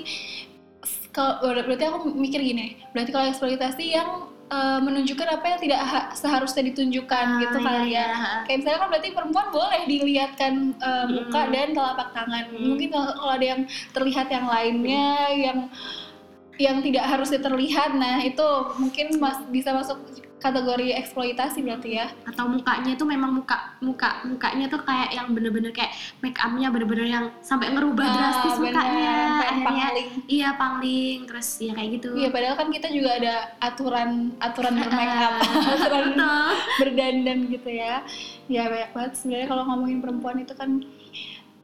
kalau 1.08 1.32
berarti 1.40 1.84
aku 1.86 2.12
mikir 2.12 2.38
gini, 2.38 2.66
berarti 2.92 3.08
kalau 3.08 3.26
eksploitasi 3.26 3.84
yang 3.88 4.28
eh, 4.46 4.78
menunjukkan 4.78 5.28
apa 5.28 5.46
yang 5.48 5.60
tidak 5.60 5.80
ha- 5.82 6.08
seharusnya 6.12 6.62
ditunjukkan 6.64 7.26
Ah, 7.26 7.40
gitu 7.40 7.58
iya, 7.58 7.66
kali 7.66 7.86
iya. 7.88 8.06
ya. 8.06 8.30
Kayak 8.44 8.58
misalnya 8.58 8.78
kan 8.78 8.88
berarti 8.88 9.08
perempuan 9.10 9.48
boleh 9.50 9.82
dilihatkan 9.84 10.52
eh, 10.76 11.06
muka 11.08 11.40
Mm. 11.42 11.50
dan 11.50 11.68
telapak 11.72 12.08
tangan. 12.12 12.44
Mm. 12.50 12.62
Mungkin 12.64 12.88
kalau 12.90 13.30
ada 13.30 13.46
yang 13.46 13.60
terlihat 13.90 14.26
yang 14.28 14.46
lainnya 14.46 15.06
yang 15.32 15.58
yang 16.56 16.80
tidak 16.80 17.04
harusnya 17.04 17.36
terlihat, 17.38 17.92
nah 17.92 18.16
itu 18.18 18.48
mungkin 18.80 19.20
mas 19.20 19.44
bisa 19.46 19.76
masuk 19.76 20.00
kategori 20.36 20.92
eksploitasi 20.94 21.58
berarti 21.60 21.96
ya. 21.96 22.06
atau 22.24 22.44
mukanya 22.46 22.92
tuh 22.92 23.04
memang 23.04 23.32
muka 23.32 23.56
muka 23.78 24.20
mukanya 24.22 24.66
tuh 24.66 24.78
kayak 24.80 25.10
yang 25.10 25.32
bener-bener 25.32 25.70
kayak 25.70 25.90
make 26.20 26.36
upnya 26.36 26.68
bener-bener 26.68 27.06
yang 27.06 27.24
sampai 27.40 27.70
ngerubah 27.70 28.04
drastis 28.06 28.52
Ah, 28.52 28.58
benar. 28.58 28.68
mukanya 28.68 29.00
Kayak 29.00 29.42
akhirnya 29.46 29.64
pangling. 29.86 30.08
iya 30.28 30.48
pangling 30.54 31.18
terus 31.24 31.48
ya 31.56 31.72
kayak 31.72 31.90
gitu 31.94 32.08
Iya, 32.14 32.28
padahal 32.28 32.54
kan 32.54 32.68
kita 32.68 32.88
juga 32.88 33.10
ada 33.14 33.34
aturan 33.60 34.10
aturan 34.38 34.74
bermake 34.76 35.16
up, 35.18 35.34
aturan 35.74 36.04
betul 36.12 36.44
berdandan 36.78 37.38
gitu 37.48 37.70
ya. 37.70 37.94
Ya 38.46 38.62
banyak 38.66 38.90
banget 38.92 39.12
sebenarnya 39.16 39.46
kalau 39.46 39.64
ngomongin 39.66 39.98
perempuan 39.98 40.36
itu 40.38 40.52
kan 40.52 40.70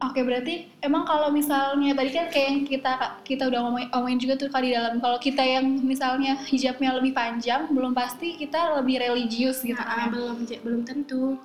Oke 0.03 0.19
berarti 0.19 0.67
emang 0.83 1.07
kalau 1.07 1.31
misalnya 1.31 1.95
tadi 1.95 2.11
kan 2.11 2.27
kayak 2.27 2.47
yang 2.51 2.59
kita 2.67 2.93
kita 3.23 3.43
udah 3.47 3.59
ngomongin, 3.63 3.87
ngomongin 3.95 4.19
juga 4.19 4.33
tuh 4.35 4.49
kali 4.51 4.71
di 4.71 4.75
dalam 4.75 4.99
kalau 4.99 5.15
kita 5.15 5.39
yang 5.39 5.65
misalnya 5.79 6.35
hijabnya 6.43 6.91
lebih 6.99 7.15
panjang 7.15 7.71
belum 7.71 7.95
pasti 7.95 8.35
kita 8.35 8.83
lebih 8.83 8.99
religius 8.99 9.63
gitu 9.63 9.79
Nah, 9.79 10.09
kan. 10.09 10.11
belum 10.11 10.37
belum 10.43 10.81
tentu 10.83 11.39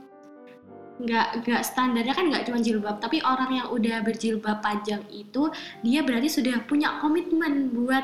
nggak 0.98 1.46
nggak 1.46 1.62
standarnya 1.62 2.10
kan 2.10 2.26
nggak 2.26 2.50
cuma 2.50 2.58
jilbab 2.58 2.98
tapi 2.98 3.22
orang 3.22 3.62
yang 3.62 3.66
udah 3.70 4.02
berjilbab 4.02 4.58
panjang 4.58 4.98
itu 5.14 5.46
dia 5.86 6.02
berarti 6.02 6.26
sudah 6.26 6.58
punya 6.66 6.98
komitmen 6.98 7.70
buat 7.70 8.02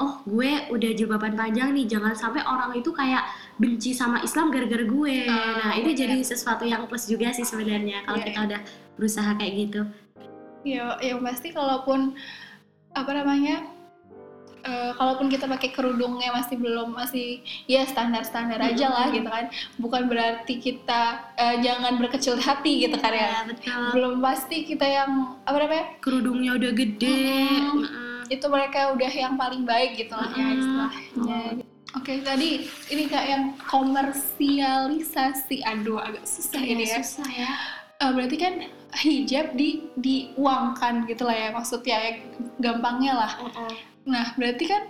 oh 0.00 0.24
gue 0.24 0.50
udah 0.68 0.90
jilbaban 0.90 1.32
panjang 1.32 1.70
nih 1.70 1.84
jangan 1.86 2.12
sampai 2.12 2.40
orang 2.42 2.72
itu 2.72 2.88
kayak 2.90 3.20
benci 3.56 3.92
sama 3.92 4.20
Islam 4.20 4.48
gara-gara 4.48 4.82
gue 4.82 5.16
Ah, 5.22 5.60
nah 5.60 5.72
itu 5.74 5.92
oke. 5.92 5.98
jadi 5.98 6.16
sesuatu 6.20 6.64
yang 6.64 6.84
plus 6.84 7.04
juga 7.04 7.28
sih 7.30 7.44
sebenarnya 7.44 8.02
kalau 8.02 8.16
Iya, 8.16 8.26
kita 8.26 8.40
udah 8.42 8.60
berusaha 8.94 9.30
kayak 9.34 9.52
gitu 9.58 9.80
Ya, 10.62 10.96
yang 11.00 11.20
pasti 11.20 11.48
kalaupun 11.50 12.12
apa 12.92 13.12
namanya, 13.14 13.64
eh, 14.60 14.92
kalaupun 14.92 15.28
kita 15.28 15.48
pakai 15.48 15.72
kerudungnya 15.72 16.28
masih 16.30 16.56
belum 16.56 16.92
masih 16.92 17.40
ya 17.64 17.84
standar 17.84 18.20
standar 18.22 18.60
aja 18.60 18.86
lah 18.86 19.08
gitu 19.08 19.24
kan, 19.24 19.48
bukan 19.76 20.04
berarti 20.04 20.60
kita 20.60 21.02
eh, 21.34 21.56
jangan 21.60 21.96
berkecil 21.96 22.36
hati 22.36 22.84
gitu 22.84 22.96
kan 22.96 23.08
ya. 23.08 23.24
ya 23.24 23.40
betul 23.48 23.84
Belum 23.94 24.14
pasti 24.20 24.64
kita 24.64 24.84
yang 24.84 25.10
apa 25.42 25.56
namanya 25.58 25.84
kerudungnya 25.98 26.50
udah 26.54 26.72
gede 26.74 27.08
Mm-mm. 27.08 27.80
Mm-mm. 27.80 28.19
Itu 28.30 28.46
mereka 28.46 28.94
udah 28.94 29.10
yang 29.10 29.34
paling 29.34 29.66
baik 29.66 29.98
gitu 29.98 30.14
lah 30.14 30.30
ya 30.38 30.46
istilahnya. 30.54 31.66
Oke 31.98 32.22
tadi 32.22 32.70
ini 32.94 33.10
kak 33.10 33.26
yang 33.26 33.58
komersialisasi, 33.66 35.66
aduh 35.66 35.98
agak 35.98 36.22
susah 36.22 36.62
ini 36.62 36.86
Iya, 36.86 36.94
ya. 36.94 36.98
susah 37.02 37.28
ya 37.28 37.50
Eh, 38.00 38.12
berarti 38.16 38.36
kan 38.40 38.64
hijab 38.96 39.52
di 39.60 39.92
diuangkan 40.00 41.04
gitu 41.04 41.28
lah 41.28 41.36
ya 41.36 41.48
maksudnya 41.52 42.00
ya 42.00 42.12
gampangnya 42.56 43.12
lah. 43.12 43.32
Mm-mm. 43.44 43.72
Nah 44.08 44.32
berarti 44.40 44.64
kan 44.64 44.88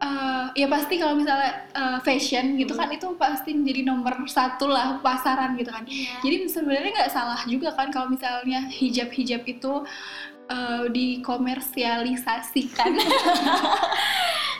eh, 0.00 0.44
ya 0.56 0.64
pasti 0.64 0.96
kalau 0.96 1.20
misalnya 1.20 1.68
eh, 1.76 1.98
fashion 2.00 2.56
gitu 2.56 2.72
kan 2.72 2.88
itu 2.88 3.12
pasti 3.20 3.52
menjadi 3.52 3.92
nomor 3.92 4.24
satu 4.24 4.72
lah 4.72 5.04
pasaran 5.04 5.52
gitu 5.60 5.68
kan. 5.68 5.84
Iya. 5.84 6.16
Jadi 6.24 6.48
sebenarnya 6.48 6.96
nggak 6.96 7.12
salah 7.12 7.44
juga 7.44 7.76
kan 7.76 7.92
kalau 7.92 8.08
misalnya 8.08 8.64
hijab-hijab 8.72 9.44
itu 9.44 9.84
eh, 10.50 10.90
dikomersialisasikan. 10.90 12.90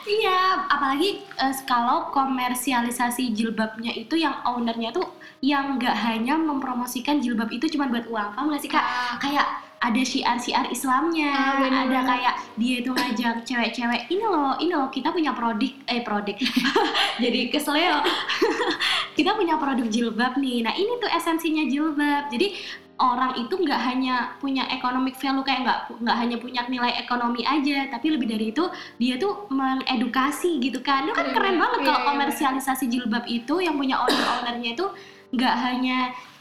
Iya, 0.07 0.71
apalagi 0.71 1.19
eh, 1.35 1.55
kalau 1.67 2.07
komersialisasi 2.15 3.35
jilbabnya 3.35 3.91
itu 3.91 4.15
yang 4.15 4.39
ownernya 4.47 4.95
tuh 4.95 5.03
yang 5.43 5.75
nggak 5.75 5.99
hanya 5.99 6.39
mempromosikan 6.39 7.19
jilbab 7.19 7.51
itu 7.51 7.67
cuma 7.75 7.91
buat 7.91 8.07
uang, 8.07 8.31
paham 8.31 8.47
nggak 8.47 8.61
sih 8.63 8.71
kak? 8.71 8.87
Kayak 9.19 9.67
ada 9.77 10.01
syiar-syiar 10.01 10.65
Islamnya, 10.73 11.29
Ah, 11.29 11.61
bener 11.61 11.85
ada 11.85 11.99
kayak 12.01 12.33
dia 12.57 12.81
itu 12.81 12.89
ngajak 12.89 13.45
cewek-cewek 13.45 14.09
ini 14.09 14.25
loh, 14.25 14.57
ini 14.57 14.73
loh 14.73 14.89
kita 14.89 15.13
punya 15.13 15.37
produk, 15.37 15.69
eh 15.85 16.01
produk, 16.01 16.33
jadi 17.23 17.39
kesel 17.53 17.77
ya. 17.77 18.01
kita 19.17 19.37
punya 19.37 19.61
produk 19.61 19.85
jilbab 19.85 20.33
nih, 20.41 20.65
nah 20.65 20.73
ini 20.73 20.97
tuh 20.97 21.09
esensinya 21.13 21.69
jilbab, 21.69 22.25
jadi 22.33 22.57
orang 22.97 23.37
itu 23.37 23.53
nggak 23.53 23.77
hanya 23.77 24.33
punya 24.41 24.65
economic 24.73 25.13
value 25.17 25.45
kayak 25.45 25.61
nggak 25.65 25.79
nggak 26.01 26.17
hanya 26.17 26.37
punya 26.41 26.61
nilai 26.65 26.93
ekonomi 26.97 27.45
aja, 27.45 27.85
tapi 27.93 28.09
lebih 28.13 28.25
dari 28.25 28.49
itu 28.49 28.65
dia 28.97 29.21
tuh 29.21 29.45
mengedukasi 29.53 30.57
gitu 30.57 30.81
kan 30.81 31.05
itu 31.05 31.13
kan 31.13 31.29
Iya, 31.29 31.33
keren 31.37 31.55
iya. 31.55 31.61
banget 31.61 31.79
Iya, 31.79 31.87
kalau 31.87 31.99
iya, 32.01 32.07
komersialisasi 32.09 32.85
jilbab 32.89 33.25
itu 33.29 33.55
yang 33.61 33.77
punya 33.77 34.01
owner-ownernya 34.01 34.69
itu 34.73 34.85
nggak 35.33 35.55
hanya 35.61 35.97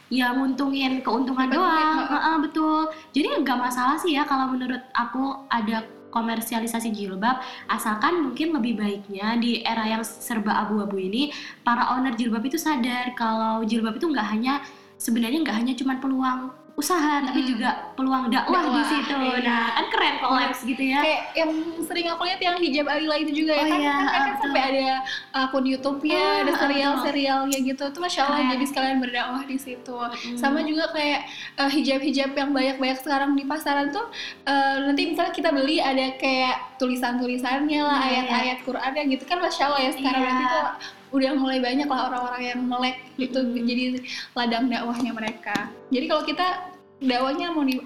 ya 0.06 0.30
nguntungin 0.38 1.02
keuntungan 1.02 1.50
doang 1.50 2.06
heeh. 2.06 2.14
Heeh, 2.14 2.36
betul 2.38 2.88
jadi 3.10 3.42
nggak 3.42 3.58
masalah 3.58 3.98
sih 3.98 4.14
ya 4.14 4.22
kalau 4.22 4.46
menurut 4.54 4.78
aku 4.94 5.34
ada 5.50 5.82
komersialisasi 6.14 6.94
jilbab 6.94 7.42
asalkan 7.68 8.24
mungkin 8.24 8.54
lebih 8.56 8.78
baiknya 8.78 9.36
di 9.36 9.60
era 9.60 9.84
yang 9.84 10.00
serba 10.06 10.64
abu-abu 10.64 10.96
ini 10.96 11.28
para 11.60 11.92
owner 11.92 12.14
jilbab 12.16 12.40
itu 12.46 12.56
sadar 12.56 13.12
kalau 13.18 13.66
jilbab 13.66 13.98
itu 13.98 14.06
nggak 14.08 14.28
hanya 14.30 14.62
sebenarnya 14.96 15.38
nggak 15.44 15.56
hanya 15.56 15.72
cuma 15.72 15.96
peluang 15.96 16.40
usaha 16.76 17.24
tapi 17.24 17.40
Mm-mm. 17.40 17.52
juga 17.56 17.88
peluang 17.96 18.28
dakwah, 18.28 18.61
di 18.61 18.68
Dakwah, 18.68 18.85
situ 18.85 19.16
iya. 19.16 19.40
nah 19.48 19.64
kan 19.80 19.87
keren 19.88 20.14
kolaps 20.20 20.61
gitu 20.61 20.82
ya 20.85 21.00
Kayak 21.00 21.22
yang 21.32 21.50
sering 21.88 22.06
aku 22.12 22.22
lihat 22.28 22.37
yang 22.37 22.56
hijab 22.61 22.85
Alila 22.85 23.16
itu 23.16 23.32
juga 23.32 23.56
ya 23.56 23.64
Oh 23.64 23.68
kan, 23.72 23.80
iya, 23.80 23.96
kan 23.96 24.20
betul. 24.28 24.40
sampai 24.44 24.62
ada 24.68 24.87
akun 25.32 25.64
YouTube-nya, 25.64 26.20
Ah, 26.20 26.42
ada 26.44 26.52
ah, 26.52 26.59
serial-serialnya 26.61 27.59
gitu. 27.64 27.80
Itu 27.80 27.96
masya 27.96 28.20
Allah 28.28 28.37
Keren. 28.44 28.52
jadi 28.52 28.64
sekalian 28.68 28.98
berdakwah 29.00 29.42
di 29.48 29.56
situ. 29.56 29.96
Mm. 29.96 30.37
Sama 30.37 30.61
juga 30.68 30.85
kayak 30.92 31.20
eh, 31.56 31.70
hijab-hijab 31.80 32.30
yang 32.37 32.50
banyak-banyak 32.52 32.98
sekarang 33.00 33.32
di 33.32 33.44
pasaran 33.48 33.88
tuh 33.88 34.04
eh, 34.44 34.76
nanti 34.85 35.02
misalnya 35.09 35.32
kita 35.32 35.48
beli 35.56 35.80
ada 35.80 36.12
kayak 36.20 36.76
tulisan-tulisannya 36.76 37.80
lah, 37.80 38.04
Iya, 38.04 38.20
ayat-ayat 38.20 38.59
Qur'annya 38.68 39.02
gitu 39.16 39.24
kan 39.24 39.40
masya 39.40 39.72
Allah 39.72 39.80
ya 39.80 39.90
sekarang 39.96 40.20
Iya. 40.20 40.28
berarti 40.28 40.44
tuh 40.52 40.66
udah 41.16 41.33
mulai 41.33 41.59
banyak 41.64 41.88
lah 41.88 42.12
orang-orang 42.12 42.42
yang 42.44 42.61
melek 42.68 42.96
itu 43.16 43.40
Mm-mm. 43.40 43.64
jadi 43.64 43.85
ladang 44.37 44.68
dakwahnya 44.68 45.12
mereka. 45.16 45.72
Jadi 45.88 46.05
kalau 46.05 46.22
kita 46.29 46.46
dakwahnya 47.00 47.52
mau 47.57 47.64
di, 47.64 47.81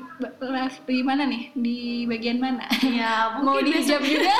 di 0.90 1.03
mana 1.07 1.23
nih? 1.31 1.55
Di 1.55 1.79
bagian 2.11 2.43
mana? 2.43 2.66
ya 2.99 3.38
mau 3.38 3.62
di 3.62 3.71
hijab 3.71 4.03
juga? 4.03 4.35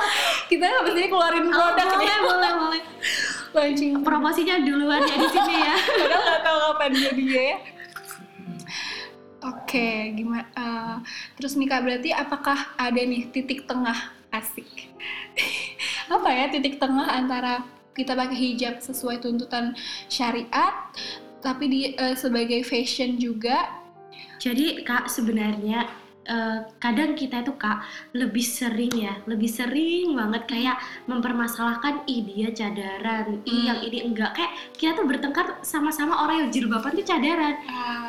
kita 0.50 0.64
habis 0.66 0.96
ini 0.96 1.08
keluarin 1.12 1.46
produk 1.52 1.86
boleh 1.86 2.00
nih. 2.00 2.20
boleh 2.24 2.52
boleh 2.56 2.82
Launching 3.56 4.06
promosinya 4.06 4.62
duluan 4.62 5.02
ya 5.02 5.16
di 5.18 5.26
sini 5.26 5.54
ya 5.58 5.74
Padahal 5.74 6.22
nggak 6.22 6.42
tahu 6.46 6.58
kapan 6.70 6.90
jadinya 6.94 7.42
ya. 7.42 7.58
Oke, 9.40 10.12
gimana? 10.20 10.44
eh, 10.52 10.96
terus 11.40 11.56
nih 11.56 11.64
kak, 11.64 11.80
berarti 11.80 12.12
apakah 12.12 12.76
ada 12.76 13.00
nih 13.00 13.32
titik 13.32 13.64
tengah 13.64 14.12
asik? 14.28 14.68
Apa 16.12 16.28
ya 16.28 16.44
titik 16.52 16.76
tengah 16.76 17.08
antara 17.08 17.64
kita 17.94 18.14
pakai 18.14 18.36
hijab 18.36 18.78
sesuai 18.80 19.22
tuntutan 19.22 19.74
syariat, 20.06 20.90
tapi 21.40 21.64
di 21.66 21.80
eh, 21.94 22.16
sebagai 22.16 22.62
fashion 22.64 23.16
juga? 23.16 23.80
Jadi 24.40 24.84
kak 24.84 25.08
sebenarnya 25.12 25.84
eh, 26.26 26.58
kadang 26.76 27.16
kita 27.16 27.40
itu 27.40 27.52
kak 27.56 27.84
lebih 28.12 28.44
sering 28.44 28.92
ya, 28.92 29.16
lebih 29.24 29.48
sering 29.48 30.12
banget 30.16 30.42
kayak 30.48 30.76
mempermasalahkan 31.08 32.04
ih 32.08 32.20
dia 32.24 32.48
cadaran, 32.52 33.40
ih 33.44 33.52
Hmm. 33.52 33.66
yang 33.70 33.78
ini 33.84 33.98
enggak 34.08 34.30
kayak 34.36 34.52
kita 34.76 34.96
tuh 34.96 35.04
bertengkar 35.08 35.60
sama-sama 35.64 36.24
orang 36.24 36.46
yang 36.46 36.50
jilbaban 36.50 36.92
tuh 36.96 37.04
cadaran. 37.04 37.56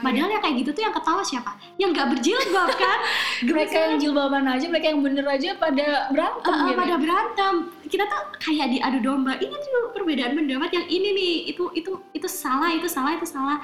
Padahal 0.01 0.29
yang 0.31 0.41
kayak 0.43 0.55
gitu 0.65 0.69
tuh 0.75 0.83
yang 0.87 0.95
ketawa 0.95 1.21
siapa? 1.21 1.51
Yang 1.77 1.89
nggak 1.95 2.07
berjilbab 2.17 2.69
kan? 2.75 2.99
mereka 3.51 3.77
yang 3.89 3.95
jilbaban 4.01 4.45
aja, 4.47 4.65
mereka 4.67 4.87
yang 4.91 5.01
bener 5.03 5.25
aja 5.27 5.49
pada 5.55 5.87
berantem 6.11 6.53
eh, 6.53 6.63
gitu. 6.67 6.79
pada 6.79 6.95
berantem 6.97 7.53
kita 7.91 8.07
tuh 8.07 8.21
kayak 8.39 8.71
diadu 8.71 8.99
domba 9.03 9.35
ini 9.35 9.51
tuh 9.51 9.91
perbedaan 9.91 10.31
pendapat 10.39 10.71
yang 10.71 10.87
ini 10.87 11.09
nih 11.11 11.35
itu 11.51 11.67
itu 11.75 11.91
itu 12.15 12.27
salah 12.31 12.71
itu 12.71 12.87
salah 12.87 13.19
itu 13.19 13.27
salah 13.27 13.59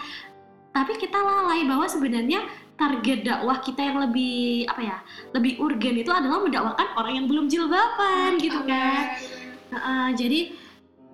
tapi 0.77 0.93
kita 1.01 1.17
lalai 1.17 1.65
bahwa 1.65 1.89
sebenarnya 1.89 2.45
target 2.77 3.25
dakwah 3.25 3.57
kita 3.57 3.81
yang 3.81 3.97
lebih 4.05 4.69
apa 4.69 4.81
ya 4.85 4.97
lebih 5.33 5.57
urgen 5.57 5.97
itu 5.97 6.13
adalah 6.13 6.37
mendakwakan 6.37 6.87
orang 6.93 7.13
yang 7.17 7.25
belum 7.25 7.49
jilbaban 7.49 8.37
gitu 8.37 8.61
kan. 8.69 9.17
Heeh, 9.73 10.07
jadi 10.13 10.39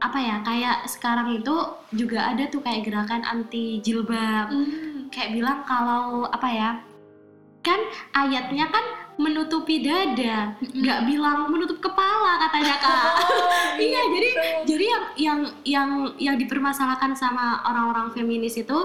apa 0.04 0.20
ya 0.20 0.36
kayak 0.44 0.78
sekarang 0.92 1.40
itu 1.40 1.56
juga 1.96 2.28
ada 2.28 2.44
tuh 2.52 2.60
kayak 2.60 2.84
gerakan 2.84 3.24
anti 3.24 3.80
jilbab. 3.80 4.52
Hmm. 4.52 5.08
kayak 5.08 5.38
bilang 5.38 5.62
kalau 5.64 6.26
apa 6.28 6.50
ya 6.50 6.70
kan 7.64 7.80
ayatnya 8.18 8.66
kan 8.68 8.82
menutupi 9.16 9.80
dada 9.86 10.58
nggak 10.60 11.00
bilang 11.08 11.48
menutup 11.48 11.80
kepala 11.80 12.44
katanya 12.44 12.76
kak. 12.84 13.14
Oh, 13.74 13.82
Iya, 13.82 14.02
jadi 14.06 14.30
gitu. 14.30 14.42
jadi 14.70 14.86
yang 14.86 15.04
yang 15.18 15.40
yang 15.66 15.90
yang 16.22 16.36
dipermasalahkan 16.38 17.18
sama 17.18 17.58
orang-orang 17.66 18.14
feminis 18.14 18.54
itu 18.54 18.78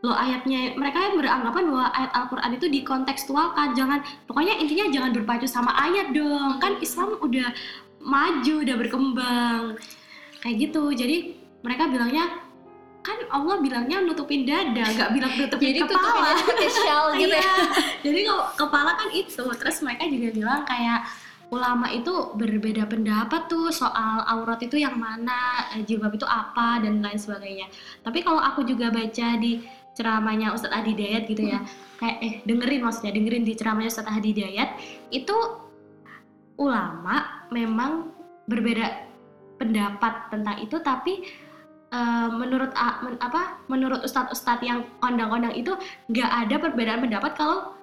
lo 0.00 0.16
ayatnya 0.16 0.80
mereka 0.80 0.96
yang 0.96 1.20
beranggapan 1.20 1.64
bahwa 1.68 1.86
ayat 1.92 2.12
Al-Qur'an 2.16 2.52
itu 2.56 2.66
dikontekstualkan 2.72 3.76
jangan 3.76 4.00
pokoknya 4.24 4.56
intinya 4.56 4.88
jangan 4.88 5.10
berpacu 5.12 5.44
sama 5.44 5.76
ayat 5.76 6.16
dong 6.16 6.56
kan 6.56 6.80
Islam 6.80 7.20
udah 7.20 7.52
maju 8.00 8.54
udah 8.64 8.76
berkembang 8.80 9.62
kayak 10.40 10.56
gitu 10.56 10.88
jadi 10.96 11.36
mereka 11.60 11.92
bilangnya 11.92 12.48
kan 13.00 13.16
Allah 13.32 13.60
bilangnya 13.64 14.04
nutupin 14.04 14.44
dada 14.44 14.84
nggak 14.84 15.10
bilang 15.16 15.32
nutupin 15.36 15.72
Jadi 15.72 15.80
kepala 15.88 16.36
tutupin 16.36 16.68
shawl 16.68 17.08
gitu 17.20 17.32
ya. 17.32 17.40
Iya. 17.40 17.64
Jadi 18.04 18.20
kalau 18.28 18.44
kepala 18.56 18.90
kan 18.92 19.08
itu, 19.16 19.44
terus 19.56 19.76
mereka 19.80 20.04
juga 20.04 20.28
bilang 20.36 20.60
kayak 20.68 21.00
ulama 21.50 21.90
itu 21.90 22.12
berbeda 22.38 22.86
pendapat 22.86 23.50
tuh 23.50 23.72
soal 23.74 24.22
aurat 24.22 24.60
itu 24.62 24.78
yang 24.78 24.94
mana, 25.00 25.66
eh, 25.74 25.82
jilbab 25.82 26.14
itu 26.14 26.28
apa 26.28 26.78
dan 26.84 27.02
lain 27.02 27.18
sebagainya. 27.18 27.66
Tapi 28.04 28.22
kalau 28.22 28.38
aku 28.38 28.62
juga 28.68 28.92
baca 28.92 29.28
di 29.40 29.64
ceramahnya 29.92 30.54
Ustadz 30.54 30.72
Adi 30.72 30.94
Dayat 30.94 31.26
gitu 31.26 31.42
ya, 31.44 31.60
kayak 31.98 32.16
eh 32.22 32.34
dengerin 32.46 32.80
maksudnya 32.80 33.12
dengerin 33.12 33.42
di 33.42 33.52
ceramahnya 33.54 33.90
Ustadz 33.90 34.10
Adi 34.10 34.30
Dayat 34.32 34.78
itu 35.10 35.36
ulama 36.56 37.48
memang 37.48 38.12
berbeda 38.46 39.08
pendapat 39.56 40.28
tentang 40.28 40.56
itu 40.60 40.76
tapi 40.80 41.24
eh, 41.90 42.28
menurut 42.30 42.70
a- 42.76 43.00
men- 43.02 43.20
apa 43.20 43.60
menurut 43.66 44.04
ustadz-ustadz 44.04 44.62
yang 44.62 44.84
kondang-kondang 45.00 45.52
itu 45.52 45.72
nggak 46.08 46.30
ada 46.46 46.54
perbedaan 46.60 47.00
pendapat 47.02 47.32
kalau 47.34 47.74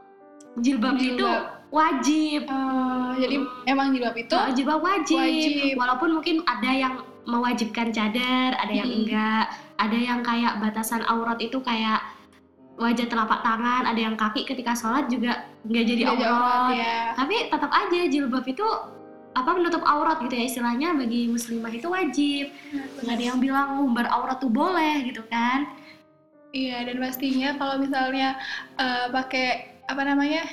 jilbab, 0.58 0.98
itu 0.98 1.22
Jilbab. 1.22 1.70
wajib. 1.70 2.42
Eh, 2.50 3.12
jadi 3.22 3.36
emang 3.68 3.94
jilbab 3.94 4.16
itu 4.18 4.38
jilbab 4.56 4.82
wajib. 4.82 5.22
Wajib. 5.22 5.76
Walaupun 5.78 6.10
mungkin 6.18 6.36
ada 6.46 6.72
yang 6.72 6.94
mewajibkan 7.28 7.92
cadar, 7.92 8.56
ada 8.56 8.72
yang 8.74 8.88
Hmm. 8.88 9.00
enggak, 9.04 9.46
ada 9.78 9.98
yang 10.00 10.20
kayak 10.24 10.64
batasan 10.64 11.04
aurat 11.06 11.38
itu 11.44 11.60
kayak 11.60 12.00
wajah 12.80 13.10
telapak 13.10 13.44
tangan, 13.44 13.84
ada 13.90 14.00
yang 14.00 14.16
kaki 14.16 14.48
ketika 14.48 14.72
sholat 14.78 15.12
juga 15.12 15.50
nggak 15.68 15.84
jadi 15.84 16.04
jadi 16.08 16.14
aurat. 16.14 16.30
aurat 16.32 16.70
ya. 16.78 16.98
Tapi 17.20 17.36
tetap 17.52 17.72
aja 17.74 18.00
jilbab 18.08 18.46
itu 18.48 18.68
apa 19.38 19.50
menutup 19.54 19.86
aurat 19.86 20.18
gitu 20.24 20.34
ya 20.34 20.46
istilahnya 20.50 20.98
bagi 20.98 21.30
muslimah 21.30 21.74
itu 21.74 21.88
wajib. 21.90 22.46
Nggak 23.04 23.14
ada 23.18 23.24
yang 23.34 23.40
bilang 23.44 23.68
ngumbar 23.82 24.08
aurat 24.10 24.38
tuh 24.40 24.50
boleh 24.50 25.04
gitu 25.06 25.22
kan? 25.28 25.68
Iya 26.56 26.88
dan 26.88 26.98
pastinya 27.04 27.50
kalau 27.60 27.76
misalnya 27.82 28.40
eh, 28.80 29.12
pakai 29.12 29.78
apa 29.90 30.02
namanya 30.06 30.48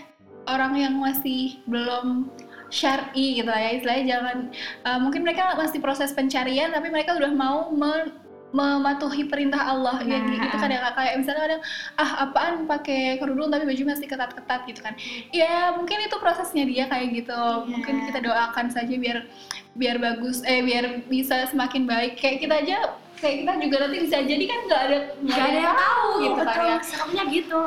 orang 0.51 0.77
yang 0.77 0.95
masih 1.01 1.61
belum 1.65 2.29
syar'i 2.75 3.39
gitu 3.39 3.47
ya 3.47 3.71
istilahnya 3.73 4.05
jangan 4.11 4.37
eh, 4.83 4.99
mungkin 4.99 5.23
mereka 5.23 5.55
masih 5.55 5.79
proses 5.79 6.11
pencarian 6.11 6.69
tapi 6.69 6.91
mereka 6.91 7.15
udah 7.15 7.31
mau 7.31 7.71
me- 7.71 8.11
mematuhi 8.51 9.27
perintah 9.27 9.67
Allah 9.67 9.99
ya 10.01 10.15
Nah, 10.15 10.31
gitu 10.31 10.47
ah. 10.49 10.59
kadang 10.61 10.83
kayak 10.93 11.15
misalnya 11.19 11.43
kadang 11.43 11.63
ah 11.97 12.11
apaan 12.23 12.55
pakai 12.65 13.19
kerudung 13.19 13.51
tapi 13.51 13.67
baju 13.67 13.83
masih 13.85 14.07
ketat-ketat 14.07 14.61
gitu 14.65 14.79
kan 14.79 14.95
ya 15.31 15.75
mungkin 15.75 15.99
itu 16.01 16.15
prosesnya 16.19 16.63
dia 16.63 16.87
kayak 16.87 17.15
gitu 17.17 17.35
Iya. 17.35 17.67
mungkin 17.67 17.95
kita 18.07 18.19
doakan 18.21 18.67
saja 18.69 18.95
biar 18.95 19.27
biar 19.75 19.99
bagus 19.99 20.39
eh 20.45 20.63
biar 20.63 21.03
bisa 21.05 21.51
semakin 21.51 21.83
baik 21.83 22.15
kayak 22.15 22.39
kita 22.41 22.55
aja 22.57 22.77
kayak 23.19 23.37
kita 23.43 23.53
juga 23.59 23.77
nanti 23.81 23.99
bisa 24.01 24.17
jadi 24.23 24.45
kan 24.47 24.59
nggak 24.65 24.83
ada 24.83 24.99
Nggak 25.19 25.39
ada 25.41 25.59
yang 25.61 25.75
tahu 25.77 26.09
gitu 26.15 26.35
kan 26.37 26.47
betul. 26.47 26.65
ya 26.65 26.77
Seremnya 26.81 27.25
gitu. 27.29 27.61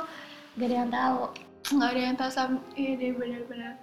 Nggak 0.56 0.68
ada 0.68 0.76
yang 0.78 0.90
tahu. 0.90 1.20
nggak 1.68 1.90
ada 1.90 2.02
yang 2.02 2.16
tahu 2.16 2.30
sama 2.30 2.58
iya 2.74 2.92
deh 2.96 3.12
benar-benar 3.12 3.74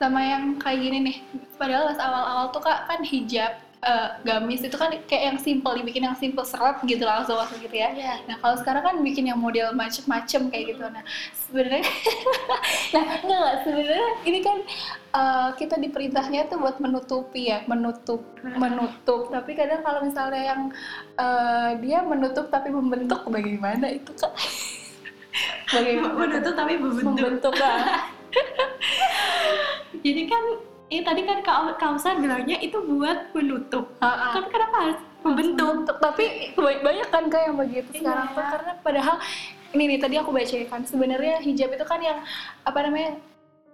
sama 0.00 0.24
yang 0.24 0.56
kayak 0.56 0.80
gini 0.80 0.98
nih. 1.04 1.16
Padahal 1.60 1.92
pas 1.92 2.00
awal-awal 2.00 2.46
tuh 2.56 2.64
kak 2.64 2.88
kan 2.88 3.04
hijab 3.04 3.52
eh, 3.84 4.08
gamis 4.24 4.64
itu 4.64 4.76
kan 4.80 4.88
kayak 5.04 5.24
yang 5.28 5.38
simple 5.40 5.76
dibikin 5.76 6.08
yang 6.08 6.16
simple 6.16 6.40
seret 6.40 6.80
gitu 6.88 7.04
langsung 7.04 7.36
langsung 7.36 7.60
gitu 7.60 7.76
ya. 7.76 7.92
Iya. 7.92 8.14
nah 8.24 8.36
kalau 8.40 8.56
sekarang 8.56 8.80
kan 8.80 8.96
bikin 9.04 9.28
yang 9.28 9.36
model 9.36 9.76
macem-macem 9.76 10.48
kayak 10.48 10.72
gitu. 10.72 10.80
Nah 10.88 11.04
sebenarnya 11.36 11.84
nah 12.96 13.04
enggak 13.20 13.52
sebenarnya 13.68 14.08
ini 14.24 14.40
kan 14.40 14.58
eh, 15.12 15.48
kita 15.60 15.76
diperintahnya 15.76 16.48
tuh 16.48 16.56
buat 16.64 16.80
menutupi 16.80 17.52
ya 17.52 17.60
menutup 17.68 18.24
menutup. 18.56 19.28
Tapi 19.28 19.52
kadang 19.52 19.84
kalau 19.84 20.00
misalnya 20.00 20.42
yang 20.56 20.62
eh, 21.20 21.70
dia 21.84 22.00
menutup 22.00 22.48
tapi 22.48 22.72
membentuk 22.72 23.28
bagaimana 23.28 23.92
itu 23.92 24.16
kak? 24.16 24.32
Bagaimana? 25.70 26.18
Menutup 26.18 26.54
tapi 26.58 26.74
membentuk. 26.74 27.06
membentuk 27.06 27.54
ah. 27.62 28.10
Jadi 30.04 30.22
kan 30.26 30.42
ini 30.90 31.02
tadi 31.02 31.22
kan 31.22 31.38
Kak 31.40 31.78
Kausar 31.78 32.18
bilangnya 32.18 32.58
itu 32.58 32.78
buat 32.80 33.30
menutup. 33.30 33.94
Ah, 33.98 34.30
ah. 34.30 34.32
Tapi 34.34 34.48
kenapa 34.50 34.76
harus 34.80 34.98
membentuk? 35.22 35.66
Membentuk. 35.86 35.96
Tapi 35.98 36.24
ba- 36.52 36.82
banyak 36.82 37.08
kan 37.08 37.24
kayak 37.26 37.44
yang 37.46 37.56
begitu 37.56 37.88
Iya. 37.92 37.98
sekarang 38.02 38.26
tuh 38.32 38.44
karena 38.44 38.72
padahal 38.80 39.16
ini 39.70 39.82
nih 39.86 39.98
tadi 39.98 40.14
aku 40.18 40.30
baca 40.30 40.56
kan 40.66 40.82
sebenarnya 40.82 41.38
hijab 41.40 41.70
itu 41.70 41.84
kan 41.84 42.00
yang 42.00 42.18
apa 42.64 42.78
namanya 42.82 43.22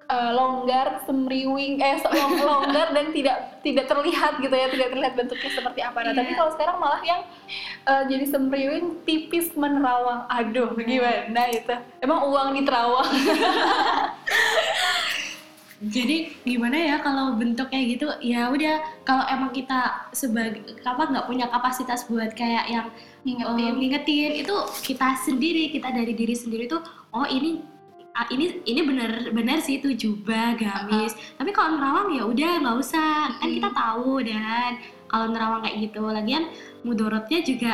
eh, 0.06 0.30
longgar, 0.32 1.02
semriwing, 1.02 1.78
eh 1.78 1.98
longgar 2.46 2.94
dan 2.94 3.10
tidak 3.10 3.58
tidak 3.60 3.84
terlihat 3.86 4.38
gitu 4.38 4.54
ya, 4.54 4.66
tidak 4.70 4.88
terlihat 4.94 5.12
bentuknya 5.14 5.50
seperti 5.50 5.80
apa. 5.82 5.98
Nah, 6.00 6.14
tapi 6.14 6.30
Iya. 6.30 6.38
kalau 6.38 6.50
sekarang 6.54 6.76
malah 6.78 7.02
yang 7.02 7.20
eh, 7.86 8.02
jadi 8.06 8.24
semriwing 8.26 9.02
tipis 9.02 9.50
menerawang. 9.54 10.26
Aduh, 10.30 10.70
gimana 10.74 11.42
itu? 11.50 11.74
Emang 11.98 12.26
uang 12.26 12.54
di 12.54 12.62
terawang? 12.62 13.08
Jadi 15.76 16.32
gimana 16.40 16.72
ya 16.72 16.96
kalau 17.04 17.36
bentuk 17.36 17.68
kayak 17.68 18.00
gitu? 18.00 18.08
Ya 18.24 18.48
udah 18.48 18.80
kalau 19.04 19.28
emang 19.28 19.52
kita 19.52 20.08
sebagai 20.08 20.64
apa 20.80 21.04
nggak 21.04 21.28
punya 21.28 21.52
kapasitas 21.52 22.08
buat 22.08 22.32
kayak 22.32 22.64
yang 22.72 22.88
Ngingetin. 23.26 23.60
eh, 23.60 23.72
ngingetin 23.74 24.32
itu 24.40 24.54
kita 24.80 25.18
sendiri 25.20 25.68
kita 25.68 25.90
dari 25.90 26.14
diri 26.14 26.32
sendiri 26.32 26.64
tuh 26.64 26.78
oh 27.10 27.26
ini 27.26 27.58
ini 28.32 28.64
ini 28.64 28.80
bener 28.80 29.28
bener 29.30 29.60
sih 29.60 29.76
itu 29.76 29.92
jubah 29.92 30.56
gamis. 30.56 31.12
Tapi 31.36 31.52
kalau 31.52 31.76
nerawang 31.76 32.08
ya 32.16 32.24
udah 32.24 32.52
nggak 32.64 32.76
usah. 32.80 33.36
Kan 33.36 33.48
kita 33.52 33.68
tahu 33.70 34.24
dan 34.24 34.80
kalau 35.06 35.28
nerawang 35.28 35.60
kayak 35.60 35.92
gitu. 35.92 36.00
Lagian 36.00 36.48
mudorotnya 36.80 37.44
juga 37.44 37.72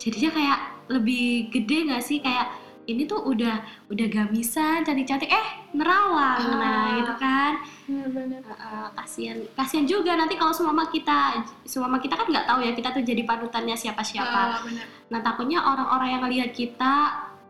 jadinya 0.00 0.30
kayak 0.32 0.58
lebih 0.88 1.52
gede 1.52 1.78
nggak 1.92 2.02
sih? 2.02 2.18
Kayak 2.24 2.48
ini 2.82 3.06
tuh 3.06 3.22
udah 3.22 3.62
udah 3.92 4.06
gamisan 4.10 4.82
cantik-cantik. 4.82 5.30
Eh 5.30 5.46
nerawang. 5.70 6.40
Nah 6.56 6.72
Ah. 6.72 6.88
gitu 6.98 7.14
kan. 7.14 7.52
Bener-bener. 7.86 8.42
Uh, 8.48 8.88
kasihan 8.96 9.38
kasihan 9.54 9.86
juga. 9.86 10.16
Nanti 10.16 10.34
kalau 10.34 10.50
semama 10.50 10.88
kita 10.88 11.44
semama 11.62 12.00
kita 12.00 12.16
kan 12.16 12.26
nggak 12.26 12.48
tahu 12.48 12.64
ya 12.64 12.72
kita 12.72 12.90
tuh 12.90 13.04
jadi 13.04 13.22
panutannya 13.22 13.76
siapa-siapa. 13.76 14.66
Bener. 14.66 14.86
nah 15.12 15.20
takutnya 15.20 15.60
orang-orang 15.60 16.08
yang 16.16 16.24
lihat 16.32 16.50
kita 16.56 16.94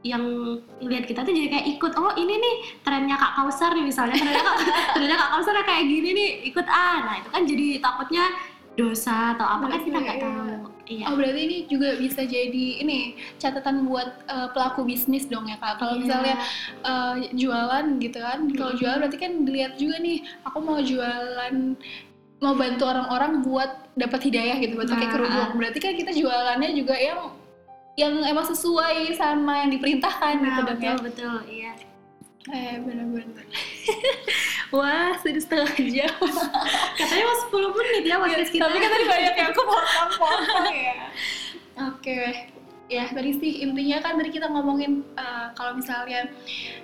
yang 0.02 0.22
lihat 0.78 1.06
kita 1.06 1.22
tuh 1.22 1.30
jadi 1.30 1.48
kayak 1.48 1.66
ikut 1.78 1.92
oh 1.94 2.10
ini 2.14 2.34
nih 2.34 2.54
trennya 2.82 3.14
kak 3.14 3.32
Kausar 3.34 3.70
nih 3.72 3.86
misalnya 3.86 4.18
trennya 4.18 4.42
kak 4.42 4.56
trennya 4.98 5.16
kak 5.16 5.30
Kausar 5.30 5.54
kayak 5.62 5.84
gini 5.86 6.08
nih 6.10 6.30
ikut 6.50 6.66
ah 6.66 6.96
nah 7.02 7.14
itu 7.16 7.28
kan 7.28 7.42
jadi 7.42 7.66
takutnya 7.78 8.24
dosa 8.72 9.36
atau 9.36 9.44
apa 9.44 9.68
kan 9.68 9.80
kita 9.80 9.98
nggak 10.00 10.16
Iya. 10.16 10.24
tahu 10.24 10.48
iya 10.88 11.04
Oh 11.06 11.14
berarti 11.14 11.40
ini 11.40 11.56
juga 11.68 11.88
bisa 11.94 12.24
jadi 12.24 12.66
ini 12.80 12.98
catatan 13.36 13.84
buat 13.84 14.24
eh, 14.24 14.48
pelaku 14.50 14.82
bisnis 14.82 15.28
dong 15.28 15.44
ya 15.44 15.54
kak. 15.56 15.76
Kalau 15.76 15.94
Iya. 15.94 16.00
misalnya 16.02 16.34
eh, 16.82 17.14
jualan 17.32 17.86
gitu 17.98 18.18
kan, 18.18 18.38
kalau 18.50 18.72
Mm-mm. 18.72 18.80
jualan 18.80 18.98
berarti 18.98 19.18
kan 19.20 19.32
dilihat 19.44 19.72
juga 19.76 19.96
nih, 19.98 20.18
aku 20.42 20.58
mau 20.58 20.80
jualan 20.80 21.54
mau 22.40 22.54
bantu 22.56 22.82
orang-orang 22.82 23.32
buat 23.40 23.70
dapat 23.94 24.20
hidayah 24.24 24.56
gitu, 24.58 24.74
buat 24.74 24.88
pakai 24.88 25.04
Nah. 25.06 25.14
kerudung. 25.14 25.50
Berarti 25.54 25.78
kan 25.78 25.92
kita 25.94 26.10
jualannya 26.10 26.70
juga 26.72 26.96
yang 26.98 27.20
yang 27.94 28.24
emang 28.24 28.44
sesuai 28.44 29.12
sama 29.12 29.62
yang 29.62 29.70
diperintahkan 29.70 30.32
gitu 30.38 30.48
nah, 30.50 30.64
dong 30.64 30.80
ya. 30.80 30.92
betul 30.92 30.96
betul 31.04 31.36
iya 31.46 31.72
Eh 32.42 32.74
benar-benar. 32.74 33.46
Wah, 34.74 35.14
sudah 35.22 35.38
setengah 35.38 35.78
jam. 35.86 36.10
katanya 36.98 37.22
mau 37.22 37.38
10 37.38 37.70
menit 37.70 38.02
ya 38.02 38.16
podcast 38.18 38.50
kita 38.50 38.66
Tapi 38.66 38.78
kan 38.82 38.90
tadi 38.90 39.04
banyak 39.06 39.34
yang 39.38 39.48
aku 39.54 39.62
potong-potong 39.62 40.66
ya. 40.74 40.94
Oke, 41.86 42.18
ya 42.90 43.06
tadi 43.08 43.30
sih 43.38 43.62
intinya 43.62 44.02
kan 44.02 44.18
tadi 44.18 44.34
kita 44.34 44.50
ngomongin 44.50 45.06
eh, 45.14 45.46
kalau 45.54 45.78
misalnya 45.78 46.34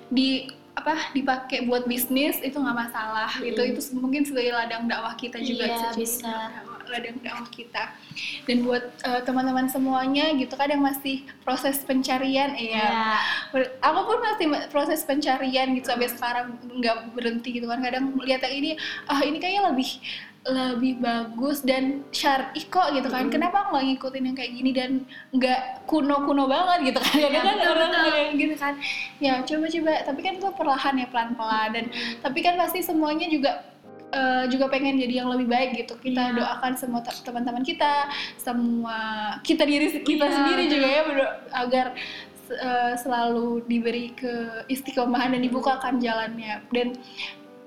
di 0.09 0.47
apa 0.73 1.11
dipakai 1.11 1.67
buat 1.67 1.91
bisnis 1.91 2.39
itu 2.39 2.55
nggak 2.55 2.79
masalah 2.79 3.27
itu 3.43 3.59
Mm. 3.59 3.71
itu 3.75 3.81
mungkin 3.99 4.23
sebagai 4.23 4.55
ladang 4.55 4.87
dakwah 4.87 5.19
kita 5.19 5.43
juga 5.43 5.67
Iya, 5.67 5.79
jadi 5.91 5.99
bisa. 5.99 6.35
Ladang 6.89 7.17
dakwah 7.21 7.49
kita. 7.49 7.93
Dan 8.45 8.65
buat 8.65 8.85
eh, 9.05 9.21
teman-teman 9.23 9.69
semuanya 9.69 10.33
gitu 10.35 10.55
kan 10.55 10.69
yang 10.69 10.83
masih 10.83 11.23
proses 11.43 11.79
pencarian 11.83 12.53
ya 12.53 12.67
Iya. 12.69 12.89
Ber- 13.53 13.73
aku 13.81 14.01
pun 14.05 14.19
masih 14.21 14.47
ma- 14.49 14.67
proses 14.69 15.01
pencarian 15.05 15.73
gitu 15.73 15.89
sampai 15.89 16.09
sekarang 16.09 16.57
nggak 16.61 17.15
berhenti 17.15 17.49
gitu 17.55 17.67
kan. 17.67 17.79
Kadang 17.79 18.17
lihat 18.21 18.43
yang 18.43 18.55
ini 18.57 18.71
ah 19.07 19.21
ini 19.21 19.39
kayaknya 19.39 19.71
lebih 19.71 19.91
lebih 20.49 21.05
bagus 21.05 21.61
dan 21.61 22.09
syar'i 22.09 22.65
kok 22.65 22.97
gitu 22.97 23.13
kan. 23.13 23.29
Mm. 23.29 23.33
kenapa 23.37 23.69
nggak 23.69 23.85
ngikutin 23.85 24.23
yang 24.33 24.37
kayak 24.39 24.53
gini 24.57 24.71
dan 24.73 24.91
nggak 25.29 25.85
kuno-kuno 25.85 26.49
banget 26.49 26.95
gitu 26.95 26.99
kan? 27.05 27.15
Iya, 27.21 27.29
kadang 27.29 27.45
kan 27.45 27.57
orang 27.69 27.91
yang 27.93 28.33
gitu 28.39 28.55
kan. 28.57 28.75
Ya 29.21 29.33
coba-coba 29.45 29.93
tapi 30.09 30.21
kan 30.25 30.33
itu 30.41 30.49
perlahan 30.57 30.95
ya 30.97 31.07
pelan-pelan. 31.13 31.69
Dan 31.77 31.85
tapi 32.25 32.39
kan 32.41 32.57
pasti 32.57 32.81
semuanya 32.81 33.29
juga 33.29 33.61
eh, 34.09 34.45
juga 34.49 34.69
pengen 34.69 34.97
jadi 34.97 35.21
yang 35.21 35.29
lebih 35.29 35.47
baik 35.47 35.71
gitu. 35.77 35.95
Kita 35.97 36.33
Iya. 36.33 36.37
doakan 36.37 36.73
semua 36.75 37.01
te- 37.05 37.21
teman-teman 37.21 37.61
kita 37.61 38.09
semua 38.37 38.99
kita 39.45 39.63
diri 39.63 40.01
kita 40.01 40.25
Iya, 40.25 40.35
sendiri 40.35 40.63
juga 40.67 40.89
ya 40.89 41.03
agar 41.55 41.87
eh, 42.49 42.95
selalu 42.97 43.61
diberi 43.69 44.17
ke 44.17 44.65
istiqomahan 44.67 45.37
dan 45.37 45.45
dibukakan 45.45 46.01
jalannya. 46.01 46.65
Dan 46.73 46.97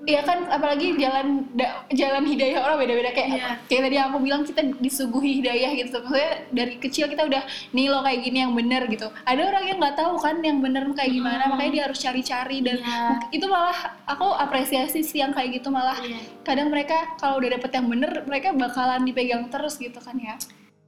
ya 0.02 0.18
kan 0.20 0.48
apalagi 0.48 0.96
jalan 0.96 1.46
da- 1.52 1.86
jalan 1.88 2.24
hidayah 2.24 2.58
orang 2.60 2.76
beda-beda. 2.76 3.10
Kayak 3.10 3.28
Iya. 3.30 3.50
kayak 3.64 3.82
tadi 3.82 3.96
aku 3.98 4.16
bilang 4.18 4.42
kita 4.42 4.60
disuguhi 4.76 5.38
hidayah 5.38 5.70
gitu. 5.72 5.94
Maksudnya 5.96 6.32
dari 6.50 6.74
kecil 6.76 7.06
kita 7.06 7.22
udah 7.22 7.42
nih 7.70 7.86
lo 7.86 8.02
kayak 8.02 8.20
gini 8.20 8.38
yang 8.40 8.52
bener 8.52 8.82
gitu. 8.86 9.06
Ada 9.22 9.42
orang 9.44 9.64
yang 9.64 9.78
nggak 9.78 9.94
tahu 9.94 10.14
kan 10.16 10.36
yang 10.40 10.58
bener 10.58 10.82
kayak 10.92 11.12
gimana. 11.12 11.42
Hmm. 11.42 11.50
makanya 11.52 11.72
dia 11.72 11.82
harus 11.86 11.98
cari-cari 11.98 12.58
dan 12.60 12.76
Iya. 12.78 13.30
itu 13.30 13.46
malah 13.46 13.78
aku 14.04 14.26
apresiasi 14.26 15.00
sih 15.00 15.18
yang 15.18 15.30
kayak 15.30 15.56
gitu 15.56 15.68
malah. 15.68 15.94
Iya, 15.96 16.18
kadang 16.42 16.68
mereka 16.68 17.14
kalau 17.16 17.38
udah 17.38 17.50
dapet 17.52 17.70
yang 17.70 17.86
bener 17.86 18.12
mereka 18.24 18.50
bakalan 18.52 19.02
dipegang 19.02 19.46
terus 19.48 19.76
gitu 19.76 19.98
kan 19.98 20.14
ya. 20.14 20.34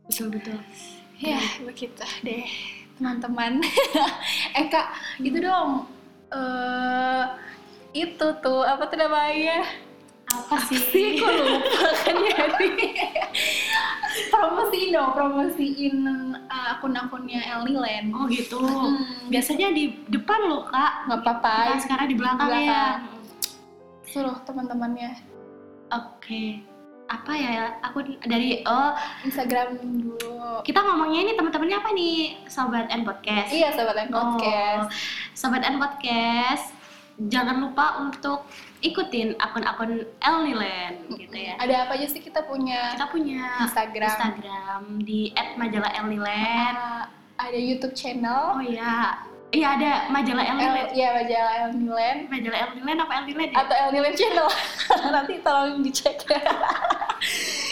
Betul 0.04 0.30
betul. 0.30 0.58
Ya 1.16 1.38
begitu 1.62 2.02
deh 2.20 2.42
teman-teman. 2.96 3.62
Eh 4.58 4.66
kak 4.66 4.90
itu 5.18 5.38
dong 5.38 5.86
eh 6.30 7.24
itu 7.94 8.26
tuh 8.42 8.60
apa 8.60 8.84
tuh 8.84 8.98
namanya 8.98 9.62
apa 10.24 10.56
sih 10.66 10.80
sih 10.82 11.06
kok 11.16 11.30
lupa 11.30 11.62
kan 12.00 12.16
jadi 12.18 12.68
promosiin 14.30 14.90
dong 14.90 15.10
promosiin 15.12 15.96
uh, 16.48 16.74
akun-akunnya 16.74 17.38
Elniland 17.44 18.10
Oh 18.10 18.24
gitu. 18.26 18.58
Hmm. 18.58 18.98
Biasanya 19.28 19.70
di 19.70 19.94
depan 20.08 20.40
loh 20.44 20.64
kak. 20.64 21.06
nggak 21.06 21.20
apa-apa 21.20 21.54
Kita 21.68 21.82
sekarang 21.82 22.06
di 22.08 22.16
belakang, 22.16 22.38
Di 22.40 22.50
ya. 22.50 22.58
belakang. 22.58 22.98
suruh 24.04 24.36
teman-temannya 24.42 25.10
Oke. 25.90 26.62
Apa 27.04 27.32
ya? 27.36 27.76
Aku 27.84 28.00
dari 28.24 28.64
oh 28.64 28.90
Instagram 29.22 29.76
dulu 29.76 30.64
kita 30.64 30.80
ngomongnya 30.80 31.20
ini 31.20 31.32
teman-temannya 31.34 31.76
apa 31.76 31.90
nih 31.92 32.16
sobat 32.46 32.88
N 32.88 33.04
podcast? 33.04 33.50
iya 33.50 33.68
sobat 33.70 33.98
Oh, 34.00 34.08
podcast 34.34 34.88
sobat 35.34 35.62
N 35.62 35.76
podcast, 35.76 36.72
jangan 37.16 37.62
lupa 37.62 38.02
untuk 38.02 38.42
ikutin 38.80 39.38
akun-akun 39.38 40.02
Elniland 40.18 41.06
gitu 41.14 41.30
ya. 41.32 41.54
ada 41.56 41.86
apa 41.86 41.94
aja 41.94 42.10
sih 42.10 42.18
kita 42.18 42.42
punya 42.42 42.90
Kita 42.98 43.06
punya 43.06 43.62
Instagram, 43.62 44.10
Instagram 44.10 44.82
di 45.00 45.30
@majalah_elniland. 45.54 46.74
Uh, 46.74 47.04
ada 47.34 47.58
YouTube 47.58 47.94
channel 47.94 48.54
Oh 48.54 48.62
iya, 48.62 49.18
iya 49.50 49.74
ada 49.74 49.90
majalah 50.10 50.42
El, 50.42 50.54
Elniland. 50.54 50.90
iya 50.90 51.08
majalah 51.14 51.54
Elniland 51.66 52.20
Majalah 52.30 52.58
Elniland 52.66 52.98
apa 53.02 53.12
Elniland 53.22 53.50
ya? 53.50 53.58
atau 53.62 53.74
Elniland 53.74 54.16
channel 54.18 54.48
nanti 55.14 55.34
tolong 55.42 55.82
dicek 55.82 56.18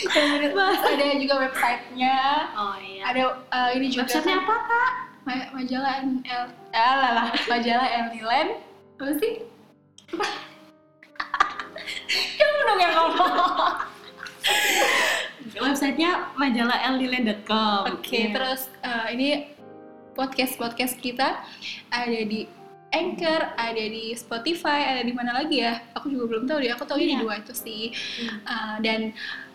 Terus 0.02 0.54
ada 0.82 1.04
juga 1.14 1.34
websitenya 1.38 2.18
Oh 2.58 2.74
iya. 2.78 3.02
ada 3.06 3.22
uh, 3.48 3.70
ini 3.74 3.86
juga 3.86 4.06
Websitenya 4.06 4.42
apa 4.42 4.54
kak? 4.66 4.92
Ma- 5.22 5.50
majalah 5.54 5.94
L 6.02 6.42
ah, 6.74 6.94
lah, 6.98 7.10
lah. 7.14 7.26
majalah 7.46 7.86
Elniland 7.86 8.50
apa 9.02 9.18
sih 9.18 9.34
kamu 12.38 12.58
dong 12.62 12.78
yang 12.78 12.94
ngomong 12.94 13.34
Websitenya 15.62 16.30
majalah 16.38 16.78
elniland.com. 16.86 17.98
oke 17.98 18.14
Iya. 18.14 18.30
terus 18.30 18.70
uh, 18.86 19.10
ini 19.10 19.50
podcast 20.14 20.54
podcast 20.54 21.02
kita 21.02 21.42
ada 21.90 22.20
di 22.22 22.46
Anchor, 22.94 23.56
ada 23.58 23.82
di 23.88 24.14
Spotify, 24.14 24.94
ada 24.94 25.02
di 25.02 25.10
mana 25.16 25.32
lagi 25.34 25.64
ya? 25.66 25.80
Aku 25.96 26.12
juga 26.12 26.28
belum 26.28 26.44
tahu 26.44 26.60
deh. 26.60 26.76
Aku 26.76 26.84
tahu 26.84 27.00
ini 27.00 27.16
Iya. 27.16 27.24
dua 27.24 27.34
itu 27.40 27.54
sih. 27.56 27.88
Hmm. 28.20 28.36
Uh, 28.44 28.76
dan 28.84 29.00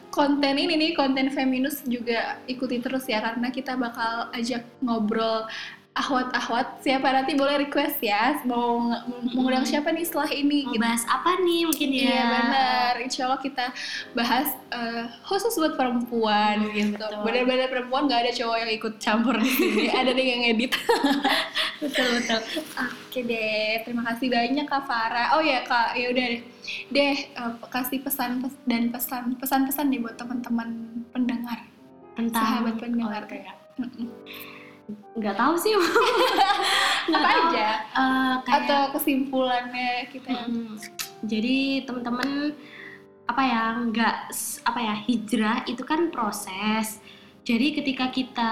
konten 0.09 0.57
ini 0.57 0.73
nih, 0.73 0.97
konten 0.97 1.29
feminus 1.29 1.85
juga 1.85 2.41
ikuti 2.49 2.81
terus 2.81 3.05
ya 3.05 3.21
karena 3.21 3.53
kita 3.53 3.77
bakal 3.77 4.33
ajak 4.33 4.65
ngobrol 4.81 5.45
ahwat-ahwat. 5.97 6.85
Siapa 6.85 7.07
nanti 7.09 7.33
boleh 7.33 7.65
request 7.65 7.97
ya 7.99 8.37
mau 8.45 8.85
ng- 8.85 9.33
mengundang 9.33 9.65
siapa 9.65 9.89
nih 9.89 10.05
setelah 10.05 10.29
ini? 10.29 10.63
Mau 10.63 10.77
gitu. 10.77 10.81
bahas 10.81 11.03
apa 11.09 11.41
nih 11.41 11.61
mungkin 11.65 11.89
ya? 11.89 12.01
Iya 12.05 12.21
benar. 12.29 12.93
Insya 13.01 13.21
Allah 13.25 13.41
kita 13.41 13.65
bahas 14.13 14.47
eh, 14.69 15.05
khusus 15.25 15.53
buat 15.57 15.73
perempuan 15.73 16.69
gitu. 16.71 16.93
betul. 16.95 17.25
Benar-benar 17.25 17.67
perempuan 17.73 18.05
nggak 18.05 18.21
ada 18.23 18.31
cowok 18.33 18.57
yang 18.61 18.71
ikut 18.71 18.93
campur 19.01 19.35
di 19.41 19.49
sini. 19.49 19.85
ada 19.99 20.11
deh 20.13 20.25
yang 20.25 20.43
edit. 20.45 20.71
betul 21.83 22.07
betul. 22.21 22.39
Oke 22.77 23.19
deh, 23.25 23.81
terima 23.81 24.03
kasih 24.13 24.27
banyak 24.29 24.65
Kak 24.65 24.83
Farah. 24.85 25.33
Oh 25.37 25.41
ya 25.41 25.65
Kak, 25.65 25.97
ya 25.97 26.13
udah 26.13 26.25
deh. 26.29 26.41
Deh 26.93 27.15
eh, 27.25 27.53
kasih 27.67 27.99
pesan 28.05 28.45
pes- 28.45 28.61
dan 28.69 28.93
pesan 28.93 29.33
pesan-pesan 29.41 29.89
nih 29.89 29.99
buat 30.05 30.15
teman-teman 30.15 30.69
pendengar. 31.09 31.65
Tentang 32.13 32.45
Sahabat 32.45 32.75
pendengar. 32.81 33.21
Oh, 33.25 33.33
iya. 33.33 33.53
Mm-mm. 33.77 34.09
Nggak 35.13 35.35
tahu 35.35 35.53
sih. 35.57 35.73
Nggak 37.07 37.23
Apa 37.23 37.31
tahu. 37.31 37.47
aja? 37.51 37.67
Eh, 37.95 38.35
kayak 38.43 38.57
Atau 38.67 38.81
kesimpulannya 38.95 39.91
kita 40.11 40.27
Mm, 40.27 40.75
jadi 41.23 41.57
teman-teman 41.87 42.51
apa 43.23 43.43
ya 43.43 43.63
nggak 43.83 44.15
apa 44.63 44.79
ya 44.79 44.95
hijrah 45.03 45.57
itu 45.67 45.83
kan 45.83 46.07
proses 46.11 47.03
jadi 47.43 47.75
ketika 47.75 48.07
kita 48.07 48.51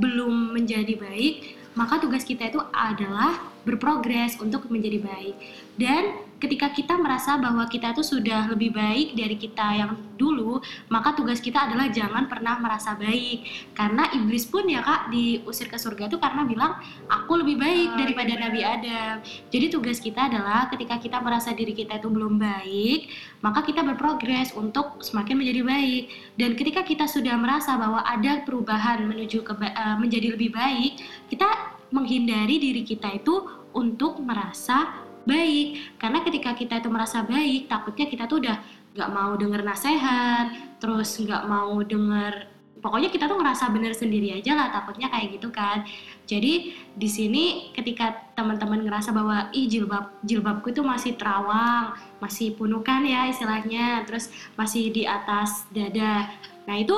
belum 0.00 0.56
menjadi 0.56 0.96
baik 0.96 1.44
maka 1.76 2.00
tugas 2.00 2.24
kita 2.24 2.48
itu 2.48 2.56
adalah 2.72 3.36
berprogres 3.64 4.40
untuk 4.40 4.64
menjadi 4.72 5.04
baik 5.04 5.36
dan 5.76 6.23
ketika 6.38 6.70
kita 6.70 6.94
merasa 6.98 7.36
bahwa 7.40 7.64
kita 7.66 7.94
itu 7.94 8.02
sudah 8.04 8.46
lebih 8.50 8.74
baik 8.74 9.16
dari 9.16 9.36
kita 9.38 9.66
yang 9.74 9.92
dulu 10.14 10.60
maka 10.90 11.14
tugas 11.16 11.42
kita 11.42 11.66
adalah 11.70 11.90
jangan 11.90 12.30
pernah 12.30 12.58
merasa 12.60 12.94
baik 12.94 13.46
karena 13.74 14.10
iblis 14.14 14.46
pun 14.46 14.66
ya 14.66 14.84
kak 14.84 15.10
diusir 15.10 15.66
ke 15.66 15.78
surga 15.78 16.06
itu 16.10 16.18
karena 16.20 16.46
bilang 16.46 16.78
aku 17.10 17.42
lebih 17.42 17.58
baik 17.58 17.88
Oh, 17.94 17.98
daripada 18.00 18.32
iya 18.34 18.42
Nabi. 18.48 18.60
Adam 18.64 19.14
jadi 19.50 19.66
tugas 19.70 19.98
kita 20.02 20.26
adalah 20.30 20.66
ketika 20.72 20.98
kita 20.98 21.18
merasa 21.22 21.54
diri 21.54 21.76
kita 21.76 21.98
itu 22.00 22.08
belum 22.10 22.40
baik, 22.40 23.10
maka 23.44 23.62
kita 23.62 23.86
berprogres 23.86 24.50
untuk 24.56 24.98
semakin 25.04 25.40
menjadi 25.40 25.62
baik. 25.62 26.04
Dan 26.34 26.50
ketika 26.58 26.82
kita 26.82 27.04
sudah 27.06 27.38
merasa 27.38 27.78
bahwa 27.78 28.02
ada 28.02 28.42
perubahan 28.42 29.04
menuju 29.06 29.46
ke 29.46 29.52
eh, 29.62 29.96
menjadi 30.00 30.34
lebih 30.34 30.50
baik, 30.54 30.98
kita 31.30 31.46
menghindari 31.94 32.58
diri 32.58 32.82
kita 32.82 33.14
itu 33.14 33.46
untuk 33.74 34.22
merasa 34.22 35.03
baik. 35.24 35.98
Karena 36.00 36.24
ketika 36.24 36.56
kita 36.56 36.80
itu 36.80 36.88
merasa 36.88 37.24
baik, 37.24 37.68
takutnya 37.68 38.06
kita 38.08 38.24
tuh 38.24 38.40
udah 38.44 38.56
nggak 38.94 39.10
mau 39.10 39.32
denger 39.34 39.60
nasihat, 39.66 40.78
terus 40.78 41.18
nggak 41.18 41.44
mau 41.50 41.82
denger 41.82 42.54
pokoknya 42.84 43.08
kita 43.08 43.24
tuh 43.24 43.40
ngerasa 43.40 43.72
bener 43.72 43.96
sendiri 43.96 44.36
aja 44.36 44.52
lah 44.52 44.68
takutnya 44.68 45.08
kayak 45.08 45.40
gitu 45.40 45.48
kan 45.48 45.88
jadi 46.28 46.76
di 46.92 47.08
sini 47.08 47.72
ketika 47.72 48.12
teman-teman 48.36 48.84
ngerasa 48.84 49.08
bahwa 49.16 49.48
ih 49.56 49.64
jilbab 49.64 50.20
jilbabku 50.20 50.68
itu 50.68 50.84
masih 50.84 51.16
terawang 51.16 51.96
masih 52.20 52.52
punukan 52.52 53.00
ya 53.08 53.32
istilahnya 53.32 54.04
terus 54.04 54.28
masih 54.60 54.92
di 54.92 55.08
atas 55.08 55.64
dada 55.72 56.28
nah 56.68 56.76
itu 56.76 56.92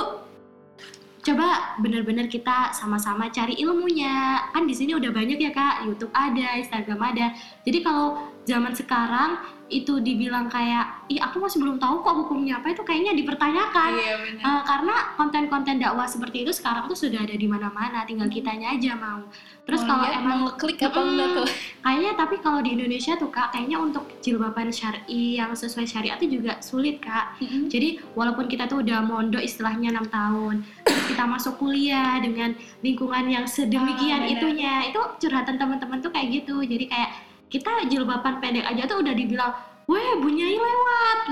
coba 1.26 1.74
bener-bener 1.82 2.30
kita 2.30 2.70
sama-sama 2.70 3.26
cari 3.34 3.58
ilmunya. 3.58 4.46
Kan 4.54 4.70
di 4.70 4.74
sini 4.78 4.94
udah 4.94 5.10
banyak 5.10 5.42
ya 5.42 5.50
kak. 5.50 5.82
YouTube 5.82 6.14
ada 6.14 6.54
Instagram 6.54 7.00
ada. 7.02 7.34
Jadi 7.66 7.82
kalau 7.82 8.30
zaman 8.46 8.70
sekarang 8.70 9.42
itu 9.66 9.98
dibilang 9.98 10.46
kayak 10.46 11.10
ih 11.10 11.18
aku 11.18 11.42
masih 11.42 11.58
belum 11.58 11.82
tahu 11.82 12.06
kok 12.06 12.14
hukumnya 12.14 12.62
apa 12.62 12.70
itu 12.70 12.86
kayaknya 12.86 13.18
dipertanyakan. 13.18 13.90
Iya. 13.98 14.14
Uh, 14.38 14.62
karena 14.62 14.94
konten-konten 15.18 15.82
dakwah 15.82 16.06
seperti 16.06 16.46
itu 16.46 16.54
sekarang 16.54 16.86
tuh 16.86 16.94
sudah 16.94 17.26
ada 17.26 17.34
di 17.34 17.50
mana-mana, 17.50 18.06
tinggal 18.06 18.30
kitanya 18.30 18.78
aja 18.78 18.94
mau. 18.94 19.26
Terus 19.66 19.82
kalau 19.82 20.06
lihat, 20.06 20.22
emang 20.22 20.46
mau 20.46 20.54
klik 20.54 20.78
apa 20.78 20.94
Mm-mm. 20.94 21.10
enggak 21.10 21.28
tuh? 21.34 21.46
kayaknya 21.82 22.12
tapi 22.22 22.34
kalau 22.38 22.62
di 22.62 22.70
Indonesia 22.78 23.18
tuh 23.18 23.34
kak, 23.34 23.50
kayaknya 23.50 23.82
untuk 23.82 24.06
jilbaban 24.22 24.70
syari 24.70 25.02
yang 25.34 25.50
sesuai 25.50 25.86
syariat 25.90 26.14
itu 26.22 26.38
juga 26.38 26.62
sulit 26.62 27.02
kak. 27.02 27.42
Mm-mm. 27.42 27.66
Jadi 27.66 27.98
walaupun 28.14 28.46
kita 28.46 28.70
tuh 28.70 28.86
udah 28.86 29.02
mondok 29.02 29.42
istilahnya 29.42 29.90
enam 29.90 30.06
tahun, 30.06 30.62
terus 30.86 31.04
kita 31.10 31.26
masuk 31.26 31.58
kuliah 31.58 32.22
dengan 32.22 32.54
lingkungan 32.80 33.26
yang 33.26 33.44
sedemikian 33.44 34.22
Ah, 34.22 34.30
benar. 34.30 34.34
itunya, 34.38 34.74
itu 34.86 35.00
curhatan 35.18 35.58
teman-teman 35.58 35.98
tuh 35.98 36.14
kayak 36.14 36.30
gitu. 36.30 36.62
Jadi 36.62 36.86
kayak 36.86 37.10
kita 37.50 37.90
jilbaban 37.90 38.38
pendek 38.38 38.66
aja 38.66 38.86
tuh 38.86 39.02
udah 39.02 39.14
dibilang, 39.18 39.50
weh 39.86 40.14
bunyai 40.18 40.54
lewat. 40.54 40.75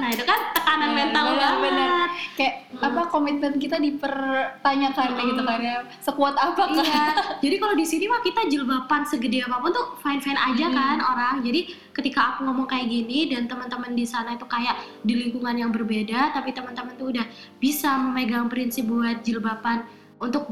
Nah 0.05 0.13
itu 0.13 0.21
kan 0.23 0.37
tekanan 0.53 0.85
Benar, 0.87 0.99
mental 1.01 1.25
benar, 1.25 1.41
banget. 1.41 1.61
benar. 1.65 2.07
Kayak 2.35 2.55
Mm. 2.75 2.83
apa 2.85 3.03
komitmen 3.09 3.53
kita 3.57 3.77
dipertanyakan 3.79 5.09
kayak 5.11 5.29
gitu 5.31 5.43
kan 5.43 5.59
ya. 5.59 5.77
Sekuat 5.99 6.35
apa 6.37 6.63
kan? 6.67 6.77
Iya, 6.77 7.05
jadi 7.45 7.57
kalau 7.57 7.73
di 7.73 7.87
sini 7.87 8.05
mah 8.05 8.21
kita 8.21 8.45
jilbaban 8.45 9.03
segede 9.05 9.41
apa 9.41 9.57
pun 9.59 9.71
tuh 9.71 9.97
fine 9.99 10.21
fine 10.21 10.37
aja 10.37 10.67
Hmm. 10.67 10.75
kan 10.75 10.99
orang. 11.01 11.35
Jadi 11.41 11.61
ketika 11.91 12.21
aku 12.31 12.45
ngomong 12.45 12.67
kayak 12.67 12.85
gini 12.85 13.31
dan 13.31 13.47
teman-teman 13.47 13.93
di 13.93 14.05
sana 14.05 14.35
itu 14.35 14.45
kayak 14.45 14.77
di 15.01 15.15
lingkungan 15.17 15.57
yang 15.57 15.71
berbeda, 15.71 16.33
tapi 16.33 16.51
teman-teman 16.51 16.93
tuh 16.95 17.09
udah 17.09 17.25
bisa 17.57 17.97
memegang 17.97 18.47
prinsip 18.47 18.85
buat 18.85 19.23
jilbaban 19.23 19.87
untuk 20.17 20.47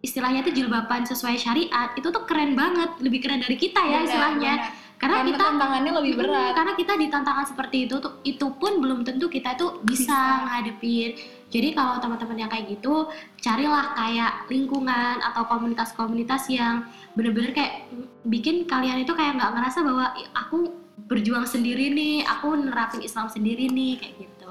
istilahnya 0.00 0.42
itu 0.42 0.52
jilbaban 0.54 1.02
sesuai 1.02 1.34
syariat 1.34 1.90
itu 1.92 2.04
tuh 2.06 2.22
keren 2.22 2.52
banget, 2.52 2.92
lebih 2.98 3.18
keren 3.20 3.40
dari 3.40 3.56
kita 3.56 3.80
ya 3.80 3.98
Benar, 3.98 4.04
istilahnya. 4.04 4.52
benar. 4.58 4.80
Karena 5.02 5.18
Karena 5.18 5.30
kita 5.34 5.42
tantangannya 5.50 5.92
lebih 5.98 6.12
berat. 6.14 6.54
karena 6.54 6.72
kita 6.78 6.92
di 6.94 7.06
tantangan 7.10 7.42
seperti 7.42 7.90
itu 7.90 7.98
tuh 7.98 8.22
itu 8.22 8.46
pun 8.54 8.78
belum 8.78 9.02
tentu 9.02 9.26
kita 9.26 9.58
tuh 9.58 9.82
bisa, 9.82 10.14
Bisa. 10.14 10.46
ngadepin. 10.46 11.10
Jadi 11.50 11.68
kalau 11.74 11.98
teman-teman 11.98 12.38
yang 12.38 12.46
kayak 12.46 12.70
gitu, 12.70 13.10
carilah 13.42 13.98
kayak 13.98 14.46
lingkungan 14.46 15.18
atau 15.18 15.42
komunitas-komunitas 15.50 16.46
yang 16.48 16.86
bener-bener 17.18 17.50
kayak 17.50 17.90
bikin 18.22 18.62
kalian 18.64 19.02
itu 19.02 19.10
kayak 19.10 19.34
nggak 19.36 19.52
ngerasa 19.58 19.82
bahwa 19.82 20.14
"Ih, 20.14 20.30
aku 20.32 20.70
berjuang 21.10 21.44
sendiri 21.44 21.90
nih, 21.90 22.22
aku 22.22 22.54
nerapin 22.56 23.02
Islam 23.02 23.26
sendiri 23.26 23.66
nih 23.68 23.98
kayak 23.98 24.14
gitu. 24.22 24.50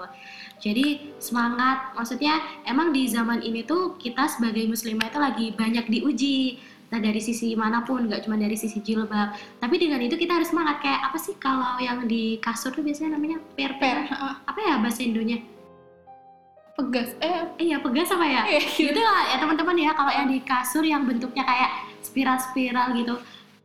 Jadi 0.61 0.85
semangat, 1.17 1.95
maksudnya 1.95 2.37
emang 2.67 2.93
di 2.93 3.09
zaman 3.09 3.41
ini 3.41 3.63
tuh 3.63 3.97
kita 3.97 4.29
sebagai 4.29 4.67
muslimah 4.67 5.09
itu 5.09 5.17
lagi 5.17 5.45
banyak 5.55 5.89
diuji. 5.89 6.59
Nah 6.91 6.99
dari 6.99 7.23
sisi 7.23 7.55
mana 7.55 7.87
pun, 7.87 8.05
nggak 8.11 8.27
cuma 8.27 8.35
dari 8.35 8.59
sisi 8.59 8.83
jilbab. 8.83 9.31
Tapi 9.63 9.75
dengan 9.79 10.03
itu 10.03 10.19
kita 10.19 10.35
harus 10.35 10.51
semangat 10.51 10.83
kayak 10.83 11.07
apa 11.07 11.17
sih 11.17 11.39
kalau 11.39 11.79
yang 11.79 12.03
di 12.03 12.35
kasur 12.43 12.75
tuh 12.75 12.83
biasanya 12.83 13.15
namanya 13.15 13.39
per 13.55 13.79
Per. 13.79 14.11
Apa 14.43 14.59
ya 14.59 14.75
bahasa 14.83 14.99
Indonya? 15.01 15.39
pegas. 16.71 17.13
Eh, 17.21 17.45
Eh 17.61 17.67
ya 17.69 17.77
pegas 17.77 18.09
apa 18.09 18.25
ya? 18.25 18.41
Iya, 18.47 18.61
gitu. 18.63 18.89
gitu 18.89 19.01
lah 19.03 19.21
ya 19.29 19.37
teman-teman 19.37 19.75
ya 19.77 19.91
kalau 19.93 20.09
yang 20.09 20.27
di 20.31 20.39
kasur 20.41 20.81
yang 20.81 21.05
bentuknya 21.05 21.43
kayak 21.45 21.71
spiral-spiral 22.01 22.97
gitu 22.97 23.15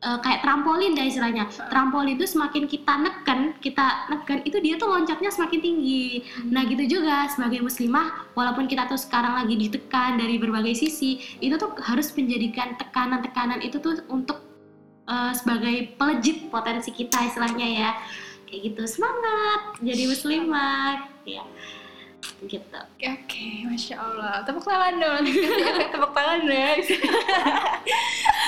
uh, 0.07 0.19
kayak 0.23 0.47
trampolin 0.47 0.95
dah 0.95 1.03
istilahnya. 1.03 1.51
Trampolin 1.51 2.15
itu 2.15 2.31
semakin 2.31 2.71
kita 2.71 2.95
neken, 3.03 3.59
kita 3.59 4.07
neken 4.15 4.47
itu 4.47 4.63
dia 4.63 4.79
tuh 4.79 4.87
loncatnya 4.87 5.35
semakin 5.35 5.59
tinggi. 5.59 6.23
Hmm. 6.23 6.55
Nah 6.55 6.63
gitu 6.71 6.87
juga 6.87 7.27
sebagai 7.35 7.67
muslimah, 7.67 8.31
walaupun 8.39 8.71
kita 8.71 8.87
tuh 8.87 9.01
sekarang 9.01 9.35
lagi 9.43 9.59
ditekan 9.59 10.23
dari 10.23 10.39
berbagai 10.39 10.79
sisi, 10.79 11.19
itu 11.43 11.59
tuh 11.59 11.75
harus 11.83 12.15
menjadikan 12.15 12.79
tekanan-tekanan 12.79 13.59
itu 13.67 13.83
tuh 13.83 14.07
untuk 14.07 14.47
uh, 15.11 15.35
sebagai 15.35 15.99
pelejit 15.99 16.47
potensi 16.55 16.95
kita 16.95 17.27
istilahnya 17.27 17.67
ya. 17.67 17.91
Kayak 18.47 18.63
gitu 18.71 18.83
semangat 18.87 19.83
jadi 19.83 20.07
muslimah 20.07 21.11
ya 21.27 21.43
gitu. 22.45 22.81
Oke, 23.01 23.09
okay, 23.09 23.65
masya 23.65 23.97
Allah. 23.97 24.45
Tepuk 24.45 24.65
tangan 24.65 24.95
dong. 25.01 25.25
Tepuk 25.95 26.13
tangan 26.13 26.41
deh. 26.45 26.77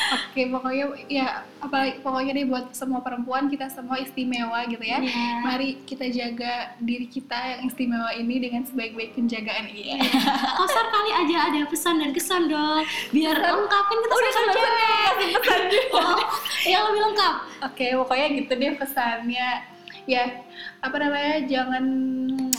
Oke, 0.09 0.33
okay, 0.33 0.45
pokoknya 0.49 0.85
ya 1.09 1.29
apa 1.59 2.01
pokoknya 2.01 2.33
deh 2.39 2.47
buat 2.47 2.71
semua 2.71 3.03
perempuan 3.03 3.51
kita 3.51 3.69
semua 3.69 4.01
istimewa 4.01 4.65
gitu 4.69 4.81
ya. 4.81 5.03
Yeah. 5.03 5.45
Mari 5.45 5.83
kita 5.85 6.09
jaga 6.09 6.73
diri 6.79 7.09
kita 7.11 7.37
yang 7.37 7.61
istimewa 7.69 8.13
ini 8.15 8.41
dengan 8.41 8.63
sebaik-baik 8.65 9.17
penjagaan 9.19 9.69
ini. 9.73 9.99
Yeah. 9.99 10.57
Kosar 10.57 10.87
kali 10.89 11.11
aja 11.13 11.37
ada 11.53 11.61
pesan 11.69 12.01
dan 12.01 12.11
kesan 12.17 12.49
dong. 12.49 12.85
Biar 13.13 13.37
lengkap 13.37 13.85
kan 13.85 13.99
kita 14.01 14.15
Udah 14.15 14.33
sama 14.33 14.53
cewek. 14.55 14.87
Oh, 15.99 16.21
yang 16.69 16.89
lebih 16.91 17.01
lengkap. 17.11 17.35
Oke, 17.67 17.75
okay, 17.75 17.91
pokoknya 17.99 18.27
gitu 18.39 18.53
deh 18.55 18.73
pesannya. 18.79 19.51
Ya, 20.09 20.25
apa 20.81 20.97
namanya? 20.97 21.45
Jangan 21.45 21.85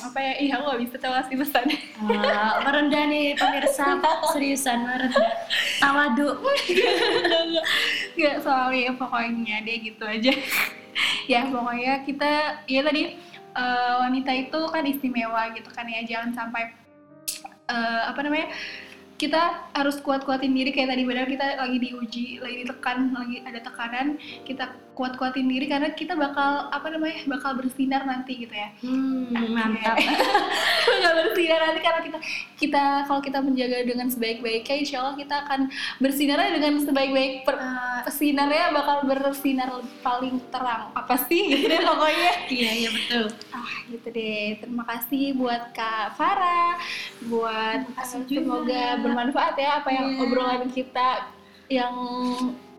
apa 0.09 0.19
ya 0.25 0.33
iya 0.41 0.51
aku 0.57 0.63
gak 0.73 0.81
bisa 0.81 0.95
tahu 0.97 1.13
kasih 1.13 1.37
pesan 1.37 1.65
uh, 2.01 2.53
merendah 2.65 3.03
nih 3.05 3.37
pemirsa. 3.37 4.01
Seriusan 4.33 4.81
merendah. 4.81 5.29
Tawadu. 5.77 6.41
Nggak 8.17 8.37
soalnya 8.41 8.91
pokoknya 8.97 9.61
dia 9.61 9.77
gitu 9.77 10.03
aja. 10.03 10.33
Ya 11.31 11.47
pokoknya 11.47 12.03
kita 12.03 12.59
ya 12.67 12.81
tadi 12.83 13.15
uh, 13.55 14.03
wanita 14.03 14.35
itu 14.35 14.59
kan 14.67 14.83
istimewa 14.83 15.53
gitu 15.55 15.69
kan 15.71 15.87
ya. 15.87 16.03
Jangan 16.03 16.35
sampai 16.35 16.75
uh, 17.71 18.09
apa 18.09 18.19
namanya 18.25 18.51
kita 19.15 19.69
harus 19.71 20.01
kuat-kuatin 20.03 20.51
diri. 20.51 20.75
Kayak 20.75 20.97
tadi 20.97 21.03
benar 21.07 21.29
kita 21.29 21.55
lagi 21.55 21.77
diuji, 21.79 22.25
lagi 22.43 22.55
ditekan, 22.65 23.15
lagi 23.15 23.37
ada 23.45 23.59
tekanan, 23.63 24.19
kita 24.43 24.75
kuat-kuatin 24.99 25.47
diri 25.47 25.71
karena 25.71 25.95
kita 25.95 26.11
bakal 26.19 26.67
apa 26.67 26.91
namanya 26.91 27.23
bakal 27.23 27.55
bersinar 27.55 28.03
nanti 28.03 28.43
gitu 28.43 28.51
ya. 28.51 28.75
Hmm, 28.83 29.31
mantap. 29.55 29.95
bakal 30.91 31.11
bersinar 31.23 31.59
nanti 31.71 31.79
karena 31.79 32.01
kita 32.03 32.19
kita 32.59 32.83
kalau 33.07 33.23
kita 33.23 33.39
menjaga 33.39 33.87
dengan 33.87 34.11
sebaik-baiknya, 34.11 34.75
insya 34.83 34.99
Allah 34.99 35.15
kita 35.15 35.35
akan 35.47 35.71
bersinar 36.03 36.43
dengan 36.51 36.83
sebaik-baik 36.83 37.47
per, 37.47 37.55
uh, 37.55 38.03
sinarnya 38.11 38.75
bakal 38.75 39.07
bersinar 39.07 39.71
paling 40.03 40.43
terang 40.51 40.91
apa 40.91 41.15
sih 41.31 41.47
gitu 41.47 41.71
deh 41.71 41.79
pokoknya. 41.79 42.31
iya 42.59 42.71
iya 42.83 42.89
betul. 42.91 43.25
Ah 43.55 43.71
gitu 43.87 44.07
deh. 44.11 44.59
Terima 44.59 44.83
kasih 44.83 45.31
buat 45.39 45.71
Kak 45.71 46.19
Farah, 46.19 46.75
buat 47.31 47.87
semoga 48.03 48.99
bermanfaat 48.99 49.55
ya 49.55 49.79
apa 49.79 49.95
yang 49.95 50.07
yeah. 50.11 50.23
obrolan 50.27 50.67
kita 50.67 51.39
yang 51.71 51.95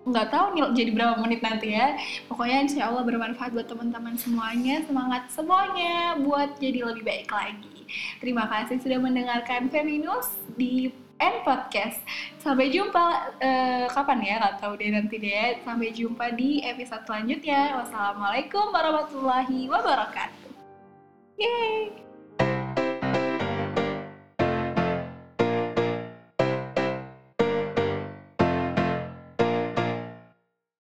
nggak 0.01 0.33
tahu 0.33 0.47
nih 0.57 0.63
jadi 0.73 0.91
berapa 0.97 1.15
menit 1.21 1.41
nanti 1.45 1.77
ya. 1.77 1.97
Pokoknya 2.27 2.59
insya 2.65 2.89
Allah 2.89 3.05
bermanfaat 3.05 3.53
buat 3.53 3.69
teman-teman 3.69 4.17
semuanya. 4.17 4.81
Semangat 4.89 5.29
semuanya 5.33 6.17
buat 6.21 6.57
jadi 6.57 6.89
lebih 6.89 7.05
baik 7.05 7.29
lagi. 7.29 7.85
Terima 8.23 8.49
kasih 8.49 8.81
sudah 8.81 8.99
mendengarkan 9.03 9.69
Feminus 9.69 10.33
di 10.57 10.95
N 11.21 11.45
Podcast. 11.45 12.01
Sampai 12.41 12.73
jumpa 12.73 13.37
uh, 13.45 13.87
kapan 13.93 14.25
ya? 14.25 14.35
Nggak 14.41 14.57
tahu 14.65 14.73
deh 14.81 14.89
nanti 14.89 15.17
deh. 15.21 15.61
Sampai 15.61 15.93
jumpa 15.93 16.33
di 16.33 16.65
episode 16.65 17.05
selanjutnya. 17.05 17.85
Wassalamualaikum 17.85 18.73
warahmatullahi 18.73 19.69
wabarakatuh. 19.69 20.49
Yeay 21.37 22.10